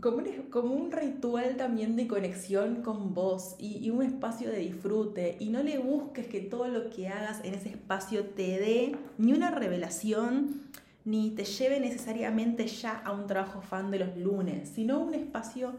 como 0.00 0.16
un, 0.16 0.24
como 0.50 0.74
un 0.74 0.90
ritual 0.90 1.56
también 1.56 1.94
de 1.94 2.08
conexión 2.08 2.82
con 2.82 3.14
vos 3.14 3.54
y, 3.60 3.78
y, 3.78 3.90
un 3.90 4.02
espacio 4.02 4.50
de 4.50 4.58
disfrute. 4.58 5.36
Y 5.38 5.50
no 5.50 5.62
le 5.62 5.78
busques 5.78 6.26
que 6.26 6.40
todo 6.40 6.66
lo 6.66 6.90
que 6.90 7.06
hagas 7.06 7.44
en 7.44 7.54
ese 7.54 7.68
espacio 7.68 8.24
te 8.24 8.58
dé 8.58 8.96
ni 9.18 9.32
una 9.32 9.52
revelación, 9.52 10.62
ni 11.04 11.30
te 11.30 11.44
lleve 11.44 11.78
necesariamente 11.78 12.66
ya 12.66 12.98
a 12.98 13.12
un 13.12 13.28
trabajo 13.28 13.62
fan 13.62 13.92
de 13.92 14.00
los 14.00 14.16
lunes, 14.16 14.68
sino 14.68 14.98
un 14.98 15.14
espacio... 15.14 15.76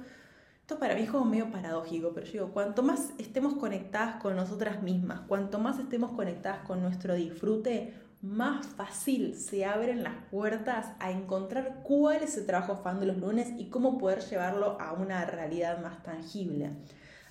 Esto 0.64 0.80
para 0.80 0.96
mí 0.96 1.02
es 1.02 1.12
como 1.12 1.26
medio 1.26 1.52
paradójico, 1.52 2.14
pero 2.14 2.26
yo 2.26 2.32
digo, 2.32 2.52
cuanto 2.52 2.84
más 2.84 3.12
estemos 3.18 3.56
conectadas 3.56 4.22
con 4.22 4.38
nosotras 4.38 4.82
mismas, 4.82 5.20
cuanto 5.28 5.60
más 5.60 5.78
estemos 5.78 6.14
conectadas 6.14 6.60
con 6.66 6.82
nuestro 6.82 7.16
disfrute, 7.16 7.94
más 8.22 8.66
fácil 8.66 9.36
se 9.36 9.66
abren 9.66 10.04
las 10.04 10.16
puertas 10.32 10.94
a 11.02 11.12
encontrar 11.12 11.82
cuál 11.84 12.24
es 12.24 12.38
el 12.38 12.46
trabajo 12.46 12.78
fan 12.78 13.02
de 13.02 13.08
los 13.08 13.18
lunes 13.18 13.50
y 13.58 13.66
cómo 13.66 13.98
poder 13.98 14.22
llevarlo 14.22 14.80
a 14.80 14.94
una 14.94 15.26
realidad 15.26 15.82
más 15.82 16.02
tangible. 16.02 16.70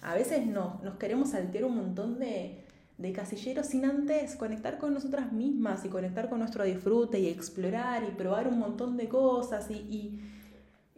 A 0.03 0.15
veces 0.15 0.47
no, 0.47 0.79
nos 0.85 0.97
queremos 0.97 1.31
saltear 1.31 1.65
un 1.65 1.77
montón 1.77 2.19
de, 2.19 2.67
de 2.99 3.13
casilleros 3.15 3.67
sin 3.67 3.87
antes 3.87 4.37
conectar 4.37 4.77
con 4.77 4.93
nosotras 4.93 5.33
mismas 5.33 5.87
y 5.87 5.89
conectar 5.89 6.29
con 6.29 6.41
nuestro 6.41 6.65
disfrute 6.65 7.19
y 7.19 7.29
explorar 7.29 8.05
y 8.05 8.11
probar 8.11 8.47
un 8.49 8.59
montón 8.59 8.99
de 8.99 9.09
cosas 9.09 9.71
y, 9.71 9.77
y, 9.77 10.21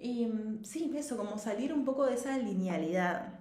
y 0.05 0.27
mm, 0.27 0.65
sí, 0.65 0.93
eso, 0.95 1.17
como 1.17 1.39
salir 1.39 1.73
un 1.73 1.85
poco 1.85 2.05
de 2.05 2.15
esa 2.15 2.37
linealidad. 2.37 3.41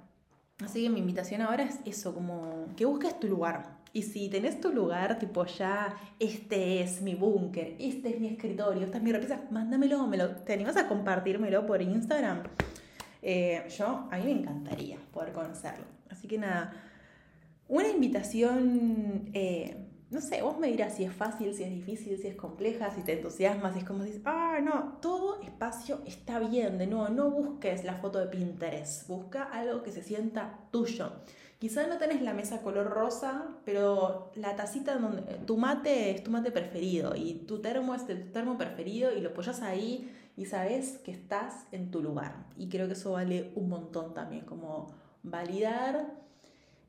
Así 0.64 0.84
que 0.84 0.90
mi 0.90 1.00
invitación 1.00 1.42
ahora 1.42 1.64
es 1.64 1.80
eso, 1.86 2.14
como 2.14 2.68
que 2.78 2.86
busques 2.86 3.20
tu 3.20 3.28
lugar, 3.28 3.82
y 3.92 4.04
si 4.04 4.30
tenés 4.30 4.62
tu 4.62 4.72
lugar, 4.72 5.20
tipo 5.20 5.46
ya, 5.46 5.96
este 6.20 6.82
es 6.82 7.02
mi 7.02 7.16
búnker, 7.16 7.76
este 7.80 8.10
es 8.10 8.20
mi 8.20 8.28
escritorio, 8.30 8.86
esta 8.86 8.98
es 8.98 9.04
mi 9.04 9.12
repisa, 9.12 9.42
mándamelo, 9.52 10.08
me 10.08 10.18
¿te 10.18 10.54
animas 10.54 10.78
a 10.78 10.88
compartírmelo 10.88 11.66
por 11.68 11.82
Instagram? 11.82 12.44
Eh, 13.22 13.64
yo, 13.78 14.08
a 14.10 14.18
mí 14.18 14.24
me 14.24 14.32
encantaría 14.32 14.98
poder 15.12 15.34
conocerlo. 15.34 15.86
Así 16.10 16.28
que 16.28 16.38
nada, 16.38 16.74
una 17.68 17.88
invitación, 17.88 19.30
eh, 19.34 19.63
no 20.14 20.22
sé, 20.22 20.42
vos 20.42 20.58
me 20.60 20.68
dirás 20.68 20.96
si 20.96 21.04
es 21.04 21.14
fácil, 21.14 21.54
si 21.54 21.64
es 21.64 21.70
difícil, 21.70 22.18
si 22.18 22.28
es 22.28 22.36
compleja, 22.36 22.92
si 22.92 23.02
te 23.02 23.14
entusiasmas, 23.14 23.74
si 23.74 23.80
es 23.80 23.86
como 23.86 24.04
dices, 24.04 24.22
ah, 24.26 24.60
no, 24.64 25.00
todo 25.02 25.42
espacio 25.42 26.02
está 26.06 26.40
bien, 26.40 26.78
de 26.78 26.88
nuevo, 26.88 27.10
no 27.10 27.32
busques 27.32 27.84
la 27.84 27.96
foto 27.96 28.20
de 28.20 28.28
Pinterest, 28.28 29.08
busca 29.08 29.44
algo 29.44 29.82
que 29.84 29.92
se 29.92 30.04
sienta 30.04 30.60
tuyo. 30.72 31.12
Quizás 31.60 31.88
no 31.88 31.98
tenés 31.98 32.22
la 32.22 32.34
mesa 32.34 32.62
color 32.62 32.88
rosa, 32.88 33.48
pero 33.64 34.32
la 34.36 34.56
tacita 34.56 34.98
donde 34.98 35.22
tu 35.46 35.58
mate 35.58 36.12
es 36.12 36.24
tu 36.24 36.30
mate 36.30 36.52
preferido 36.52 37.16
y 37.16 37.46
tu 37.48 37.62
termo 37.62 37.96
es 37.96 38.06
tu 38.06 38.14
termo 38.32 38.58
preferido 38.58 39.14
y 39.14 39.22
lo 39.22 39.30
apoyas 39.30 39.62
ahí 39.62 40.12
y 40.36 40.46
sabes 40.46 40.98
que 40.98 41.12
estás 41.12 41.66
en 41.72 41.90
tu 41.90 42.02
lugar. 42.02 42.48
Y 42.58 42.68
creo 42.68 42.88
que 42.88 42.94
eso 42.94 43.14
vale 43.14 43.54
un 43.56 43.70
montón 43.70 44.14
también, 44.14 44.46
como 44.46 44.94
validar 45.24 46.14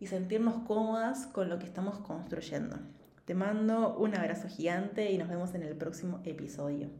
y 0.00 0.08
sentirnos 0.08 0.66
cómodas 0.66 1.26
con 1.28 1.48
lo 1.48 1.58
que 1.58 1.66
estamos 1.66 1.98
construyendo. 2.00 2.76
Te 3.24 3.34
mando 3.34 3.96
un 3.96 4.14
abrazo 4.14 4.48
gigante 4.48 5.10
y 5.10 5.18
nos 5.18 5.28
vemos 5.28 5.54
en 5.54 5.62
el 5.62 5.76
próximo 5.76 6.20
episodio. 6.24 6.90